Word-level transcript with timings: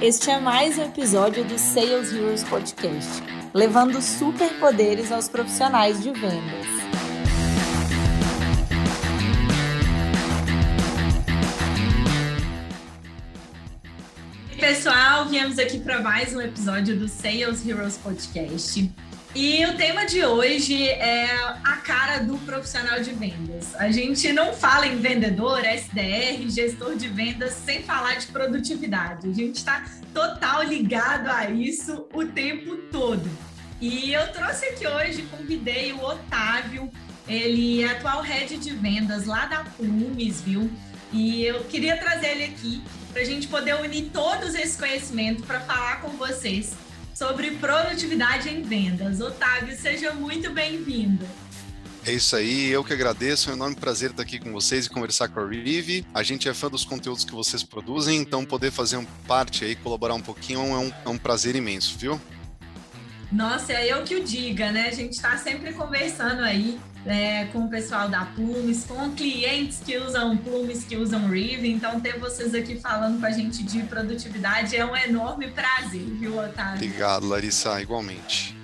Este 0.00 0.30
é 0.30 0.38
mais 0.38 0.76
um 0.76 0.82
episódio 0.82 1.42
do 1.42 1.58
Sales 1.58 2.12
Heroes 2.12 2.44
Podcast, 2.44 3.22
levando 3.54 4.02
superpoderes 4.02 5.10
aos 5.10 5.26
profissionais 5.26 6.02
de 6.02 6.12
vendas. 6.12 6.66
Pessoal, 14.60 15.24
viemos 15.30 15.58
aqui 15.58 15.78
para 15.78 16.02
mais 16.02 16.36
um 16.36 16.42
episódio 16.42 16.94
do 16.98 17.08
Sales 17.08 17.66
Heroes 17.66 17.96
Podcast. 17.96 18.92
E 19.38 19.66
o 19.66 19.76
tema 19.76 20.06
de 20.06 20.24
hoje 20.24 20.88
é 20.88 21.30
a 21.62 21.76
cara 21.84 22.20
do 22.20 22.38
profissional 22.38 23.00
de 23.00 23.10
vendas. 23.12 23.76
A 23.76 23.90
gente 23.90 24.32
não 24.32 24.54
fala 24.54 24.86
em 24.86 24.96
vendedor, 24.96 25.62
SDR, 25.62 26.48
gestor 26.48 26.96
de 26.96 27.06
vendas, 27.06 27.52
sem 27.52 27.82
falar 27.82 28.14
de 28.14 28.28
produtividade. 28.28 29.28
A 29.28 29.34
gente 29.34 29.56
está 29.56 29.84
total 30.14 30.62
ligado 30.62 31.28
a 31.28 31.50
isso 31.50 32.06
o 32.14 32.24
tempo 32.24 32.78
todo. 32.90 33.28
E 33.78 34.10
eu 34.10 34.26
trouxe 34.32 34.64
aqui 34.70 34.86
hoje, 34.86 35.28
convidei 35.30 35.92
o 35.92 36.00
Otávio, 36.02 36.90
ele 37.28 37.82
é 37.84 37.90
atual 37.90 38.22
head 38.22 38.56
de 38.56 38.70
vendas 38.70 39.26
lá 39.26 39.44
da 39.44 39.64
Plumes, 39.64 40.40
viu? 40.40 40.70
E 41.12 41.44
eu 41.44 41.62
queria 41.64 41.98
trazer 41.98 42.28
ele 42.28 42.44
aqui 42.44 42.82
para 43.12 43.20
a 43.20 43.24
gente 43.26 43.48
poder 43.48 43.74
unir 43.74 44.08
todos 44.14 44.54
esse 44.54 44.78
conhecimento 44.78 45.42
para 45.42 45.60
falar 45.60 46.00
com 46.00 46.08
vocês 46.12 46.85
sobre 47.16 47.52
produtividade 47.52 48.50
em 48.50 48.60
vendas. 48.60 49.22
Otávio, 49.22 49.74
seja 49.74 50.12
muito 50.12 50.50
bem-vindo. 50.50 51.26
É 52.04 52.12
isso 52.12 52.36
aí, 52.36 52.68
eu 52.68 52.84
que 52.84 52.92
agradeço, 52.92 53.48
é 53.48 53.54
um 53.54 53.56
enorme 53.56 53.74
prazer 53.74 54.10
estar 54.10 54.22
aqui 54.22 54.38
com 54.38 54.52
vocês 54.52 54.84
e 54.84 54.90
conversar 54.90 55.28
com 55.28 55.40
a 55.40 55.48
Rive. 55.48 56.06
A 56.12 56.22
gente 56.22 56.46
é 56.46 56.52
fã 56.52 56.68
dos 56.68 56.84
conteúdos 56.84 57.24
que 57.24 57.32
vocês 57.32 57.62
produzem, 57.62 58.18
então 58.18 58.44
poder 58.44 58.70
fazer 58.70 59.04
parte 59.26 59.64
aí, 59.64 59.74
colaborar 59.74 60.12
um 60.12 60.20
pouquinho 60.20 60.60
é 60.60 60.78
um, 60.78 60.92
é 61.06 61.08
um 61.08 61.16
prazer 61.16 61.56
imenso, 61.56 61.96
viu? 61.98 62.20
Nossa, 63.30 63.72
é 63.72 63.92
eu 63.92 64.02
que 64.04 64.14
o 64.14 64.24
diga, 64.24 64.70
né? 64.70 64.88
A 64.88 64.92
gente 64.92 65.12
está 65.12 65.36
sempre 65.36 65.72
conversando 65.72 66.42
aí 66.42 66.78
é, 67.04 67.46
com 67.46 67.60
o 67.60 67.68
pessoal 67.68 68.08
da 68.08 68.24
Plumes, 68.24 68.84
com 68.84 69.10
clientes 69.12 69.80
que 69.84 69.96
usam 69.98 70.36
Plumes, 70.36 70.84
que 70.84 70.96
usam 70.96 71.28
Rive. 71.28 71.70
Então, 71.70 72.00
ter 72.00 72.18
vocês 72.18 72.54
aqui 72.54 72.76
falando 72.80 73.20
com 73.20 73.26
a 73.26 73.30
gente 73.30 73.62
de 73.62 73.82
produtividade 73.84 74.76
é 74.76 74.84
um 74.84 74.96
enorme 74.96 75.48
prazer, 75.50 76.04
viu, 76.04 76.38
Otávio? 76.38 76.86
Obrigado, 76.86 77.26
Larissa, 77.26 77.80
igualmente. 77.80 78.55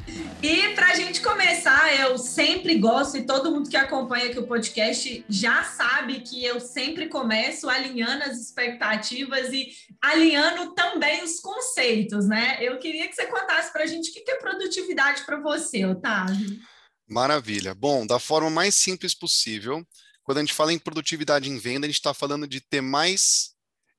E 0.43 0.75
para 0.75 0.89
a 0.89 0.95
gente 0.95 1.21
começar, 1.21 1.95
eu 2.01 2.19
sempre 2.19 2.77
gosto, 2.79 3.17
e 3.17 3.25
todo 3.25 3.53
mundo 3.53 3.71
que 3.71 3.77
acompanha 3.77 4.27
aqui 4.27 4.39
o 4.39 4.47
podcast 4.47 5.25
já 5.29 5.63
sabe 5.63 6.21
que 6.21 6.45
eu 6.45 6.59
sempre 6.59 7.09
começo 7.09 7.69
alinhando 7.69 8.25
as 8.25 8.39
expectativas 8.39 9.53
e 9.53 9.69
alinhando 10.01 10.75
também 10.75 11.23
os 11.23 11.39
conceitos, 11.39 12.27
né? 12.27 12.59
Eu 12.61 12.79
queria 12.79 13.07
que 13.09 13.15
você 13.15 13.27
contasse 13.27 13.73
para 13.73 13.85
a 13.85 13.87
gente 13.87 14.11
o 14.11 14.13
que 14.13 14.31
é 14.31 14.39
produtividade 14.39 15.23
para 15.25 15.41
você, 15.41 15.85
Otávio. 15.85 16.59
Maravilha. 17.09 17.75
Bom, 17.75 18.07
da 18.07 18.19
forma 18.19 18.51
mais 18.51 18.75
simples 18.75 19.15
possível, 19.15 19.87
quando 20.25 20.39
a 20.39 20.41
gente 20.41 20.55
fala 20.55 20.73
em 20.73 20.79
produtividade 20.79 21.49
em 21.49 21.59
venda, 21.59 21.87
a 21.87 21.89
gente 21.89 21.99
está 21.99 22.13
falando 22.13 22.47
de 22.47 22.61
ter 22.61 22.81
mais 22.81 23.52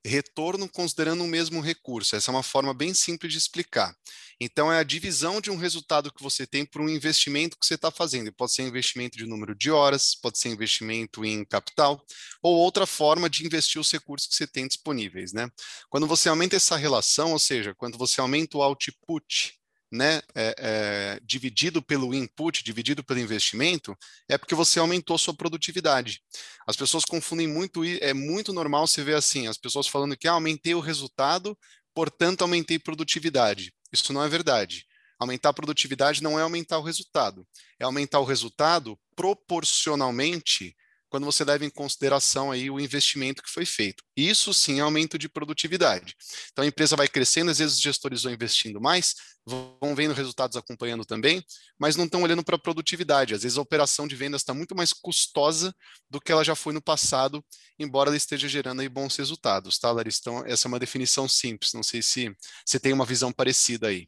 retorno 0.06 0.68
considerando 0.68 1.24
o 1.24 1.28
mesmo 1.28 1.62
recurso. 1.62 2.16
Essa 2.16 2.30
é 2.30 2.34
uma 2.34 2.44
forma 2.44 2.74
bem 2.74 2.94
simples 2.94 3.32
de 3.32 3.38
explicar. 3.38 3.96
Então, 4.40 4.72
é 4.72 4.80
a 4.80 4.84
divisão 4.84 5.40
de 5.40 5.50
um 5.50 5.56
resultado 5.56 6.12
que 6.12 6.22
você 6.22 6.46
tem 6.46 6.66
por 6.66 6.82
um 6.82 6.90
investimento 6.90 7.58
que 7.58 7.66
você 7.66 7.76
está 7.76 7.90
fazendo. 7.90 8.34
Pode 8.34 8.52
ser 8.52 8.64
investimento 8.64 9.18
de 9.18 9.26
número 9.26 9.56
de 9.56 9.72
horas, 9.72 10.16
pode 10.16 10.38
ser 10.38 10.50
investimento 10.50 11.24
em 11.24 11.46
capital, 11.46 12.04
ou 12.42 12.56
outra 12.56 12.86
forma 12.86 13.30
de 13.30 13.46
investir 13.46 13.80
os 13.80 13.92
recursos 13.92 14.28
que 14.28 14.36
você 14.36 14.48
tem 14.48 14.68
disponíveis. 14.68 15.32
Né? 15.32 15.50
Quando 15.90 16.08
você 16.08 16.28
aumenta 16.28 16.56
essa 16.56 16.76
relação, 16.76 17.32
ou 17.32 17.40
seja, 17.40 17.74
quando 17.74 17.98
você 17.98 18.20
aumenta 18.20 18.58
o 18.58 18.62
output 18.62 19.54
né, 19.94 20.24
é, 20.34 20.56
é, 20.58 21.20
dividido 21.24 21.80
pelo 21.80 22.16
input, 22.16 22.64
dividido 22.64 23.04
pelo 23.04 23.20
investimento, 23.20 23.96
é 24.28 24.40
porque 24.40 24.56
você 24.56 24.80
aumentou 24.80 25.20
sua 25.20 25.36
produtividade. 25.36 26.20
As 26.66 26.76
pessoas 26.76 27.06
confundem 27.06 27.48
muito, 27.48 27.84
é 27.84 28.12
muito 28.12 28.52
normal 28.52 28.88
você 28.88 29.04
ver 29.04 29.16
assim, 29.16 29.48
as 29.48 29.56
pessoas 29.56 29.88
falando 29.88 30.18
que 30.18 30.28
ah, 30.28 30.32
aumentei 30.32 30.74
o 30.74 30.80
resultado, 30.80 31.56
portanto 31.94 32.42
aumentei 32.42 32.80
produtividade. 32.80 33.72
Isso 33.92 34.12
não 34.12 34.24
é 34.24 34.28
verdade. 34.28 34.84
Aumentar 35.20 35.50
a 35.50 35.54
produtividade 35.54 36.24
não 36.24 36.40
é 36.40 36.42
aumentar 36.42 36.80
o 36.80 36.84
resultado, 36.84 37.46
é 37.80 37.86
aumentar 37.86 38.20
o 38.20 38.26
resultado 38.26 38.98
proporcionalmente 39.16 40.76
quando 41.14 41.26
você 41.26 41.44
leva 41.44 41.64
em 41.64 41.70
consideração 41.70 42.52
aí 42.52 42.72
o 42.72 42.80
investimento 42.80 43.44
que 43.44 43.50
foi 43.52 43.68
feito. 43.68 44.04
Isso 44.18 44.52
sim 44.52 44.80
é 44.80 44.82
aumento 44.82 45.16
de 45.16 45.30
produtividade. 45.30 46.16
Então 46.52 46.66
a 46.66 46.68
empresa 46.68 46.96
vai 46.96 47.08
crescendo, 47.08 47.52
às 47.52 47.60
vezes 47.60 47.76
os 47.76 47.82
gestores 47.84 48.24
vão 48.24 48.34
investindo 48.34 48.82
mais, 48.82 49.14
vão 49.46 49.94
vendo 49.96 50.16
resultados 50.16 50.58
acompanhando 50.58 51.06
também, 51.06 51.46
mas 51.78 51.96
não 51.96 52.06
estão 52.06 52.24
olhando 52.24 52.44
para 52.44 52.56
a 52.56 52.60
produtividade. 52.60 53.36
Às 53.36 53.44
vezes 53.44 53.60
a 53.60 53.62
operação 53.62 54.08
de 54.08 54.16
vendas 54.16 54.42
está 54.42 54.56
muito 54.56 54.76
mais 54.76 54.92
custosa 54.92 55.72
do 56.10 56.20
que 56.20 56.32
ela 56.32 56.44
já 56.44 56.56
foi 56.56 56.74
no 56.74 56.82
passado, 56.82 57.46
embora 57.78 58.10
ela 58.10 58.18
esteja 58.18 58.48
gerando 58.48 58.82
aí 58.82 58.90
bons 58.90 59.16
resultados, 59.16 59.78
tá, 59.78 59.92
Larissa? 59.92 60.18
Então 60.20 60.44
essa 60.48 60.68
é 60.68 60.70
uma 60.70 60.80
definição 60.80 61.30
simples. 61.30 61.74
Não 61.74 61.84
sei 61.84 62.02
se 62.02 62.36
você 62.66 62.80
tem 62.80 62.92
uma 62.92 63.06
visão 63.06 63.32
parecida 63.32 63.90
aí. 63.90 64.08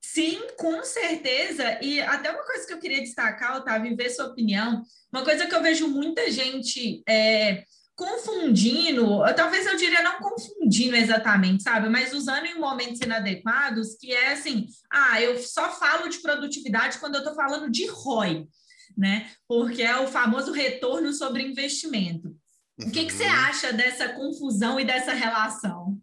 Sim, 0.00 0.40
com 0.56 0.82
certeza. 0.84 1.78
E 1.82 2.00
até 2.00 2.30
uma 2.30 2.44
coisa 2.44 2.66
que 2.66 2.72
eu 2.72 2.78
queria 2.78 3.00
destacar, 3.00 3.56
Otávio, 3.56 3.92
e 3.92 3.96
ver 3.96 4.10
sua 4.10 4.26
opinião, 4.26 4.82
uma 5.12 5.24
coisa 5.24 5.46
que 5.46 5.54
eu 5.54 5.62
vejo 5.62 5.88
muita 5.88 6.30
gente 6.30 7.02
é, 7.08 7.64
confundindo, 7.98 9.20
talvez 9.34 9.66
eu 9.66 9.76
diria 9.76 10.02
não 10.02 10.18
confundindo 10.18 10.94
exatamente, 10.94 11.64
sabe? 11.64 11.88
Mas 11.88 12.12
usando 12.12 12.46
em 12.46 12.58
momentos 12.58 13.00
inadequados, 13.00 13.96
que 13.96 14.12
é 14.12 14.32
assim, 14.32 14.66
ah, 14.90 15.20
eu 15.20 15.36
só 15.42 15.72
falo 15.72 16.08
de 16.08 16.18
produtividade 16.18 16.98
quando 16.98 17.16
eu 17.16 17.22
estou 17.22 17.34
falando 17.34 17.68
de 17.68 17.86
ROI, 17.86 18.46
né? 18.96 19.28
Porque 19.48 19.82
é 19.82 19.98
o 19.98 20.06
famoso 20.06 20.52
retorno 20.52 21.12
sobre 21.12 21.42
investimento. 21.42 22.36
O 22.80 22.90
que, 22.92 23.06
que 23.06 23.12
você 23.12 23.24
uhum. 23.24 23.32
acha 23.32 23.72
dessa 23.72 24.10
confusão 24.10 24.78
e 24.78 24.84
dessa 24.84 25.12
relação? 25.12 25.97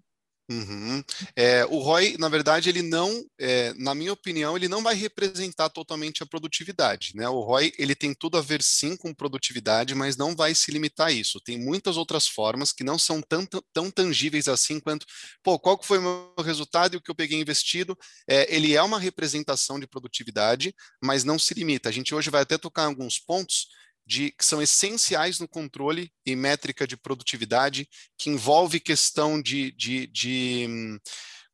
Uhum. 0.47 1.03
É, 1.35 1.65
o 1.65 1.79
ROI, 1.79 2.17
na 2.19 2.29
verdade, 2.29 2.69
ele 2.69 2.83
não, 2.83 3.25
é, 3.39 3.73
na 3.73 3.95
minha 3.95 4.13
opinião, 4.13 4.55
ele 4.55 4.67
não 4.67 4.83
vai 4.83 4.93
representar 4.93 5.69
totalmente 5.69 6.21
a 6.21 6.25
produtividade. 6.25 7.13
Né? 7.15 7.27
O 7.27 7.41
ROI 7.41 7.73
ele 7.79 7.95
tem 7.95 8.13
tudo 8.13 8.37
a 8.37 8.41
ver 8.41 8.61
sim 8.61 8.95
com 8.95 9.13
produtividade, 9.13 9.95
mas 9.95 10.15
não 10.15 10.35
vai 10.35 10.53
se 10.53 10.71
limitar 10.71 11.07
a 11.07 11.11
isso. 11.11 11.39
Tem 11.39 11.57
muitas 11.57 11.97
outras 11.97 12.27
formas 12.27 12.71
que 12.71 12.83
não 12.83 12.99
são 12.99 13.21
tão, 13.21 13.45
tão 13.73 13.89
tangíveis 13.89 14.47
assim 14.47 14.79
quanto, 14.79 15.07
pô, 15.43 15.57
qual 15.57 15.77
que 15.77 15.87
foi 15.87 15.97
o 15.97 16.01
meu 16.01 16.45
resultado 16.45 16.93
e 16.93 16.97
o 16.97 17.01
que 17.01 17.09
eu 17.09 17.15
peguei 17.15 17.39
investido? 17.39 17.97
É, 18.29 18.53
ele 18.55 18.75
é 18.75 18.83
uma 18.83 18.99
representação 18.99 19.79
de 19.79 19.87
produtividade, 19.87 20.75
mas 21.03 21.23
não 21.23 21.39
se 21.39 21.55
limita. 21.55 21.89
A 21.89 21.91
gente 21.91 22.13
hoje 22.13 22.29
vai 22.29 22.43
até 22.43 22.57
tocar 22.57 22.83
em 22.83 22.87
alguns 22.87 23.17
pontos 23.17 23.67
de, 24.05 24.31
que 24.31 24.45
são 24.45 24.61
essenciais 24.61 25.39
no 25.39 25.47
controle 25.47 26.11
e 26.25 26.35
métrica 26.35 26.85
de 26.85 26.95
produtividade, 26.95 27.87
que 28.17 28.29
envolve 28.29 28.79
questão 28.79 29.41
de, 29.41 29.71
de, 29.71 30.07
de 30.07 30.67
hum, 30.69 30.99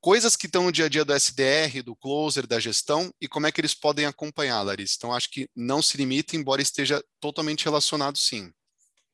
coisas 0.01 0.35
que 0.35 0.47
estão 0.47 0.65
no 0.65 0.71
dia 0.71 0.85
a 0.85 0.89
dia 0.89 1.05
do 1.05 1.13
SDR, 1.13 1.83
do 1.83 1.95
closer, 1.95 2.45
da 2.47 2.59
gestão, 2.59 3.13
e 3.21 3.27
como 3.27 3.47
é 3.47 3.51
que 3.51 3.61
eles 3.61 3.73
podem 3.73 4.05
acompanhar, 4.05 4.61
Larissa. 4.63 4.95
Então, 4.97 5.13
acho 5.13 5.29
que 5.29 5.47
não 5.55 5.81
se 5.81 5.95
limita, 5.95 6.35
embora 6.35 6.61
esteja 6.61 7.01
totalmente 7.19 7.63
relacionado, 7.63 8.17
sim. 8.17 8.51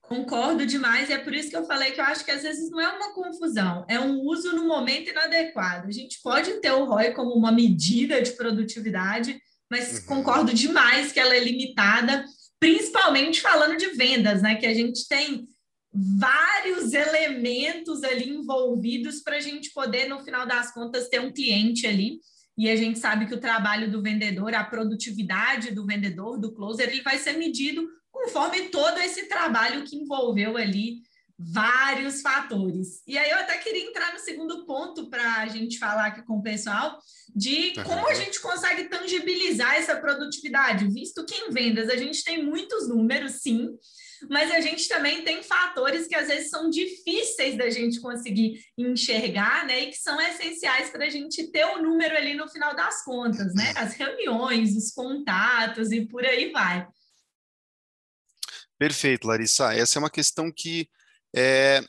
Concordo 0.01 0.65
demais, 0.65 1.09
e 1.09 1.13
é 1.13 1.17
por 1.17 1.33
isso 1.33 1.49
que 1.49 1.57
eu 1.57 1.65
falei 1.65 1.91
que 1.91 1.99
eu 1.99 2.05
acho 2.05 2.23
que 2.23 2.31
às 2.31 2.41
vezes 2.41 2.71
não 2.71 2.79
é 2.79 2.87
uma 2.87 3.13
confusão, 3.13 3.85
é 3.89 3.99
um 3.99 4.21
uso 4.21 4.55
no 4.55 4.65
momento 4.65 5.09
inadequado. 5.09 5.85
A 5.85 5.91
gente 5.91 6.21
pode 6.23 6.61
ter 6.61 6.71
o 6.71 6.85
ROI 6.85 7.11
como 7.11 7.33
uma 7.33 7.51
medida 7.51 8.21
de 8.21 8.31
produtividade, 8.31 9.37
mas 9.69 9.99
uhum. 9.99 10.05
concordo 10.05 10.53
demais 10.53 11.11
que 11.11 11.19
ela 11.19 11.35
é 11.35 11.43
limitada 11.43 12.23
principalmente 12.59 13.41
falando 13.41 13.77
de 13.77 13.87
vendas, 13.89 14.41
né? 14.41 14.55
Que 14.55 14.65
a 14.65 14.73
gente 14.73 15.07
tem 15.07 15.47
vários 15.93 16.93
elementos 16.93 18.03
ali 18.03 18.29
envolvidos 18.29 19.21
para 19.21 19.37
a 19.37 19.39
gente 19.39 19.71
poder, 19.71 20.07
no 20.07 20.19
final 20.23 20.45
das 20.45 20.73
contas, 20.73 21.09
ter 21.09 21.19
um 21.19 21.31
cliente 21.31 21.87
ali. 21.87 22.19
E 22.57 22.69
a 22.69 22.75
gente 22.75 22.99
sabe 22.99 23.27
que 23.27 23.33
o 23.33 23.39
trabalho 23.39 23.91
do 23.91 24.01
vendedor, 24.01 24.53
a 24.53 24.63
produtividade 24.63 25.71
do 25.71 25.85
vendedor, 25.85 26.39
do 26.39 26.53
closer, 26.53 26.89
ele 26.89 27.01
vai 27.01 27.17
ser 27.17 27.33
medido 27.33 27.87
conforme 28.11 28.69
todo 28.69 28.99
esse 28.99 29.27
trabalho 29.27 29.83
que 29.83 29.95
envolveu 29.95 30.57
ali 30.57 31.01
vários 31.37 32.21
fatores. 32.21 33.01
E 33.05 33.17
aí 33.17 33.29
eu 33.29 33.37
até 33.37 33.57
queria 33.57 33.87
entrar 33.87 34.11
no 34.13 34.19
segundo 34.19 34.65
ponto 34.65 35.09
para 35.09 35.41
a 35.41 35.47
gente 35.47 35.77
falar 35.77 36.07
aqui 36.07 36.23
com 36.23 36.37
o 36.37 36.41
pessoal 36.41 36.99
de 37.35 37.73
como 37.83 38.07
a 38.07 38.13
gente 38.15 38.41
consegue 38.41 38.85
tangibilizar 38.85 39.75
essa 39.75 39.95
produtividade, 39.95 40.87
visto 40.87 41.23
que 41.25 41.35
em 41.35 41.51
vendas 41.51 41.89
a 41.89 41.95
gente 41.95 42.23
tem 42.23 42.43
muitos 42.43 42.89
números, 42.89 43.33
sim, 43.43 43.69
mas 44.29 44.51
a 44.51 44.59
gente 44.59 44.87
também 44.87 45.23
tem 45.23 45.43
fatores 45.43 46.07
que 46.07 46.15
às 46.15 46.27
vezes 46.27 46.49
são 46.49 46.69
difíceis 46.69 47.55
da 47.55 47.69
gente 47.69 47.99
conseguir 48.01 48.59
enxergar, 48.75 49.65
né? 49.67 49.81
E 49.81 49.91
que 49.91 49.97
são 49.97 50.19
essenciais 50.19 50.89
para 50.89 51.05
a 51.05 51.09
gente 51.09 51.51
ter 51.51 51.65
o 51.65 51.77
um 51.77 51.83
número 51.83 52.17
ali 52.17 52.33
no 52.33 52.49
final 52.49 52.75
das 52.75 53.03
contas, 53.03 53.53
né? 53.53 53.73
As 53.75 53.93
reuniões, 53.93 54.75
os 54.75 54.91
contatos 54.91 55.91
e 55.91 56.07
por 56.07 56.25
aí 56.25 56.51
vai. 56.51 56.87
Perfeito, 58.79 59.27
Larissa. 59.27 59.73
Essa 59.73 59.97
é 59.97 59.99
uma 59.99 60.09
questão 60.09 60.51
que 60.51 60.89
é, 61.39 61.83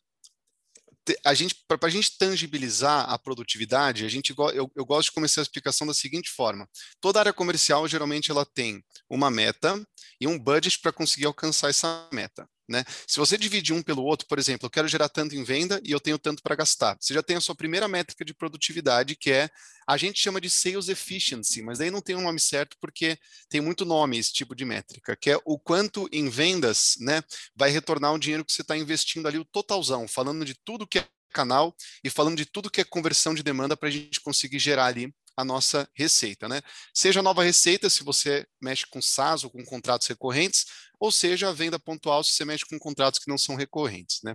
a 1.25 1.33
gente 1.33 1.57
para 1.67 1.79
a 1.87 1.91
gente 1.91 2.19
tangibilizar 2.19 3.09
a 3.09 3.19
produtividade, 3.19 4.05
a 4.05 4.09
gente 4.09 4.35
eu, 4.37 4.71
eu 4.77 4.85
gosto 4.85 5.09
de 5.09 5.13
começar 5.13 5.41
a 5.41 5.43
explicação 5.43 5.87
da 5.87 5.95
seguinte 5.95 6.29
forma: 6.29 6.69
toda 7.01 7.19
área 7.19 7.33
comercial 7.33 7.89
geralmente 7.89 8.31
ela 8.31 8.45
tem 8.45 8.85
uma 9.09 9.31
meta 9.31 9.83
e 10.21 10.27
um 10.27 10.39
budget 10.39 10.79
para 10.81 10.93
conseguir 10.93 11.25
alcançar 11.25 11.71
essa 11.71 12.07
meta. 12.13 12.47
Né? 12.69 12.85
Se 13.07 13.19
você 13.19 13.39
dividir 13.39 13.75
um 13.75 13.83
pelo 13.83 14.05
outro, 14.05 14.27
por 14.29 14.39
exemplo, 14.39 14.67
eu 14.67 14.71
quero 14.71 14.87
gerar 14.87 15.09
tanto 15.09 15.35
em 15.35 15.43
venda 15.43 15.81
e 15.83 15.91
eu 15.91 15.99
tenho 15.99 16.19
tanto 16.19 16.43
para 16.43 16.55
gastar. 16.55 16.97
Você 17.01 17.15
já 17.15 17.23
tem 17.23 17.37
a 17.37 17.41
sua 17.41 17.55
primeira 17.55 17.89
métrica 17.89 18.25
de 18.25 18.35
produtividade, 18.35 19.17
que 19.17 19.31
é 19.31 19.49
a 19.89 19.97
gente 19.97 20.21
chama 20.21 20.39
de 20.39 20.51
sales 20.51 20.89
efficiency, 20.89 21.63
mas 21.63 21.79
daí 21.79 21.91
não 21.91 22.03
tem 22.03 22.15
um 22.15 22.21
nome 22.21 22.39
certo 22.39 22.77
porque 22.79 23.19
tem 23.49 23.61
muito 23.61 23.87
nome 23.87 24.19
esse 24.19 24.33
tipo 24.35 24.55
de 24.55 24.67
métrica, 24.67 25.17
que 25.17 25.31
é 25.31 25.41
o 25.47 25.59
quanto 25.59 26.07
em 26.13 26.29
vendas 26.29 26.97
né, 27.01 27.23
vai 27.57 27.71
retornar 27.71 28.13
o 28.13 28.19
dinheiro 28.19 28.45
que 28.45 28.53
você 28.53 28.61
está 28.61 28.77
investindo 28.77 29.27
ali, 29.27 29.39
o 29.39 29.47
totalzão, 29.47 30.07
falando 30.07 30.45
de 30.45 30.55
tudo 30.63 30.87
que 30.87 30.99
é 30.99 31.07
canal 31.33 31.75
e 32.05 32.11
falando 32.11 32.37
de 32.37 32.45
tudo 32.45 32.71
que 32.71 32.81
é 32.81 32.85
conversão 32.85 33.35
de 33.35 33.43
demanda 33.43 33.77
para 33.77 33.89
a 33.89 33.93
gente 33.93 34.21
conseguir 34.21 34.59
gerar 34.59 34.87
ali 34.87 35.15
a 35.39 35.45
nossa 35.45 35.89
receita, 35.95 36.49
né? 36.49 36.61
Seja 36.93 37.23
nova 37.23 37.45
receita, 37.45 37.89
se 37.89 38.03
você 38.03 38.45
mexe 38.61 38.85
com 38.91 39.01
SaaS 39.01 39.45
ou 39.45 39.51
com 39.51 39.65
contratos 39.65 40.09
recorrentes, 40.09 40.67
ou 40.99 41.13
seja, 41.13 41.49
a 41.49 41.53
venda 41.53 41.79
pontual 41.79 42.25
se 42.25 42.33
você 42.33 42.45
mexe 42.45 42.67
com 42.67 42.77
contratos 42.77 43.21
que 43.21 43.31
não 43.31 43.39
são 43.39 43.55
recorrentes, 43.55 44.19
né? 44.25 44.35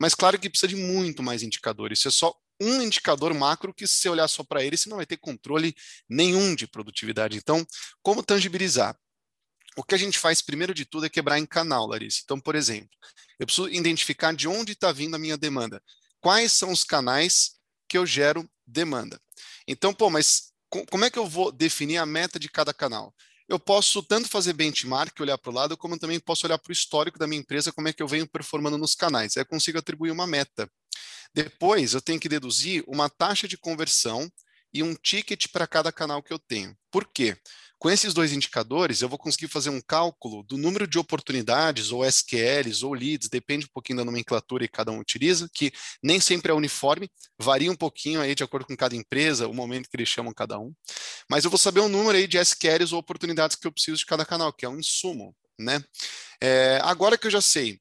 Mas 0.00 0.14
claro 0.14 0.38
que 0.38 0.48
precisa 0.48 0.68
de 0.68 0.76
muito 0.76 1.24
mais 1.24 1.42
indicadores. 1.42 1.98
Isso 1.98 2.06
é 2.06 2.10
só 2.12 2.32
um 2.60 2.80
indicador 2.82 3.34
macro 3.34 3.74
que 3.74 3.84
se 3.84 3.96
você 3.96 4.08
olhar 4.08 4.28
só 4.28 4.44
para 4.44 4.62
ele, 4.62 4.76
você 4.76 4.88
não 4.88 4.98
vai 4.98 5.06
ter 5.06 5.16
controle 5.16 5.74
nenhum 6.08 6.54
de 6.54 6.68
produtividade. 6.68 7.36
Então, 7.36 7.66
como 8.00 8.22
tangibilizar? 8.22 8.96
O 9.76 9.82
que 9.82 9.96
a 9.96 9.98
gente 9.98 10.20
faz 10.20 10.40
primeiro 10.40 10.72
de 10.72 10.84
tudo 10.84 11.06
é 11.06 11.10
quebrar 11.10 11.40
em 11.40 11.46
canal, 11.46 11.84
Larissa. 11.84 12.20
Então, 12.22 12.38
por 12.38 12.54
exemplo, 12.54 12.96
eu 13.40 13.46
preciso 13.46 13.68
identificar 13.70 14.32
de 14.32 14.46
onde 14.46 14.70
está 14.70 14.92
vindo 14.92 15.16
a 15.16 15.18
minha 15.18 15.36
demanda. 15.36 15.82
Quais 16.20 16.52
são 16.52 16.70
os 16.70 16.84
canais 16.84 17.56
que 17.88 17.98
eu 17.98 18.06
gero 18.06 18.48
demanda? 18.64 19.20
Então, 19.66 19.94
pô, 19.94 20.10
mas 20.10 20.52
como 20.90 21.04
é 21.04 21.10
que 21.10 21.18
eu 21.18 21.26
vou 21.26 21.52
definir 21.52 21.98
a 21.98 22.06
meta 22.06 22.38
de 22.38 22.48
cada 22.48 22.74
canal? 22.74 23.14
Eu 23.48 23.58
posso 23.58 24.02
tanto 24.02 24.28
fazer 24.28 24.54
benchmark, 24.54 25.18
olhar 25.20 25.36
para 25.36 25.50
o 25.50 25.54
lado, 25.54 25.76
como 25.76 25.98
também 25.98 26.18
posso 26.18 26.46
olhar 26.46 26.58
para 26.58 26.70
o 26.70 26.72
histórico 26.72 27.18
da 27.18 27.26
minha 27.26 27.40
empresa, 27.40 27.72
como 27.72 27.88
é 27.88 27.92
que 27.92 28.02
eu 28.02 28.08
venho 28.08 28.26
performando 28.26 28.78
nos 28.78 28.94
canais. 28.94 29.36
Aí 29.36 29.42
eu 29.42 29.46
consigo 29.46 29.78
atribuir 29.78 30.10
uma 30.10 30.26
meta. 30.26 30.68
Depois, 31.34 31.92
eu 31.94 32.00
tenho 32.00 32.18
que 32.20 32.28
deduzir 32.28 32.82
uma 32.86 33.10
taxa 33.10 33.46
de 33.46 33.58
conversão 33.58 34.30
e 34.74 34.82
um 34.82 34.94
ticket 34.94 35.46
para 35.52 35.68
cada 35.68 35.92
canal 35.92 36.20
que 36.20 36.32
eu 36.32 36.38
tenho. 36.38 36.76
Por 36.90 37.06
quê? 37.06 37.36
Com 37.78 37.90
esses 37.90 38.12
dois 38.12 38.32
indicadores, 38.32 39.02
eu 39.02 39.08
vou 39.08 39.18
conseguir 39.18 39.46
fazer 39.46 39.70
um 39.70 39.80
cálculo 39.80 40.42
do 40.42 40.56
número 40.56 40.86
de 40.86 40.98
oportunidades, 40.98 41.92
ou 41.92 42.04
SQLs, 42.04 42.84
ou 42.84 42.94
leads, 42.94 43.28
depende 43.28 43.66
um 43.66 43.68
pouquinho 43.72 43.98
da 43.98 44.04
nomenclatura 44.04 44.66
que 44.66 44.72
cada 44.72 44.90
um 44.90 44.98
utiliza, 44.98 45.48
que 45.52 45.72
nem 46.02 46.18
sempre 46.18 46.50
é 46.50 46.54
uniforme, 46.54 47.08
varia 47.38 47.70
um 47.70 47.76
pouquinho 47.76 48.20
aí 48.20 48.34
de 48.34 48.42
acordo 48.42 48.66
com 48.66 48.76
cada 48.76 48.96
empresa, 48.96 49.46
o 49.46 49.54
momento 49.54 49.88
que 49.88 49.96
eles 49.96 50.08
chamam 50.08 50.32
cada 50.32 50.58
um. 50.58 50.72
Mas 51.30 51.44
eu 51.44 51.50
vou 51.50 51.58
saber 51.58 51.80
o 51.80 51.88
número 51.88 52.16
aí 52.16 52.26
de 52.26 52.38
SQLs 52.38 52.92
ou 52.92 53.00
oportunidades 53.00 53.56
que 53.56 53.66
eu 53.66 53.72
preciso 53.72 53.98
de 53.98 54.06
cada 54.06 54.24
canal, 54.24 54.52
que 54.52 54.64
é 54.64 54.68
um 54.68 54.78
insumo, 54.78 55.36
né? 55.58 55.84
É, 56.40 56.80
agora 56.82 57.18
que 57.18 57.26
eu 57.26 57.30
já 57.30 57.40
sei 57.40 57.80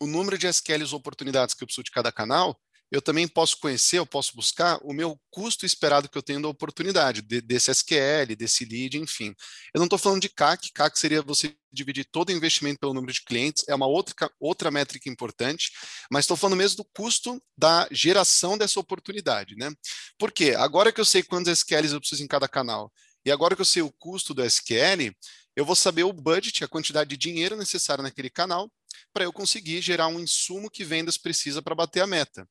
o 0.00 0.06
número 0.06 0.36
de 0.36 0.48
SQLs 0.48 0.92
ou 0.92 0.98
oportunidades 0.98 1.54
que 1.54 1.62
eu 1.62 1.66
preciso 1.66 1.84
de 1.84 1.92
cada 1.92 2.10
canal, 2.10 2.60
eu 2.92 3.00
também 3.00 3.26
posso 3.26 3.58
conhecer, 3.58 3.98
eu 3.98 4.04
posso 4.04 4.36
buscar 4.36 4.78
o 4.82 4.92
meu 4.92 5.18
custo 5.30 5.64
esperado 5.64 6.10
que 6.10 6.18
eu 6.18 6.22
tenho 6.22 6.42
da 6.42 6.48
oportunidade, 6.48 7.22
de, 7.22 7.40
desse 7.40 7.70
SQL, 7.70 8.36
desse 8.36 8.66
lead, 8.66 8.98
enfim. 8.98 9.34
Eu 9.72 9.78
não 9.78 9.86
estou 9.86 9.98
falando 9.98 10.20
de 10.20 10.28
CAC, 10.28 10.70
CAC 10.72 10.98
seria 10.98 11.22
você 11.22 11.56
dividir 11.72 12.04
todo 12.04 12.28
o 12.28 12.32
investimento 12.32 12.78
pelo 12.80 12.92
número 12.92 13.10
de 13.10 13.24
clientes, 13.24 13.64
é 13.66 13.74
uma 13.74 13.86
outra, 13.86 14.30
outra 14.38 14.70
métrica 14.70 15.08
importante, 15.08 15.72
mas 16.10 16.24
estou 16.24 16.36
falando 16.36 16.58
mesmo 16.58 16.76
do 16.76 16.84
custo 16.94 17.42
da 17.56 17.88
geração 17.90 18.58
dessa 18.58 18.78
oportunidade, 18.78 19.56
né? 19.56 19.72
Por 20.18 20.30
quê? 20.30 20.54
Agora 20.54 20.92
que 20.92 21.00
eu 21.00 21.04
sei 21.06 21.22
quantos 21.22 21.50
SQLs 21.50 21.94
eu 21.94 22.00
preciso 22.00 22.22
em 22.22 22.28
cada 22.28 22.46
canal, 22.46 22.92
e 23.24 23.30
agora 23.30 23.54
que 23.56 23.62
eu 23.62 23.66
sei 23.66 23.80
o 23.80 23.90
custo 23.90 24.34
do 24.34 24.44
SQL, 24.44 25.14
eu 25.56 25.64
vou 25.64 25.76
saber 25.76 26.04
o 26.04 26.12
budget, 26.12 26.62
a 26.62 26.68
quantidade 26.68 27.08
de 27.08 27.16
dinheiro 27.16 27.56
necessária 27.56 28.02
naquele 28.02 28.28
canal, 28.28 28.70
para 29.12 29.24
eu 29.24 29.32
conseguir 29.32 29.80
gerar 29.80 30.08
um 30.08 30.20
insumo 30.20 30.70
que 30.70 30.84
vendas 30.84 31.16
precisa 31.16 31.62
para 31.62 31.74
bater 31.74 32.00
a 32.00 32.06
meta. 32.06 32.46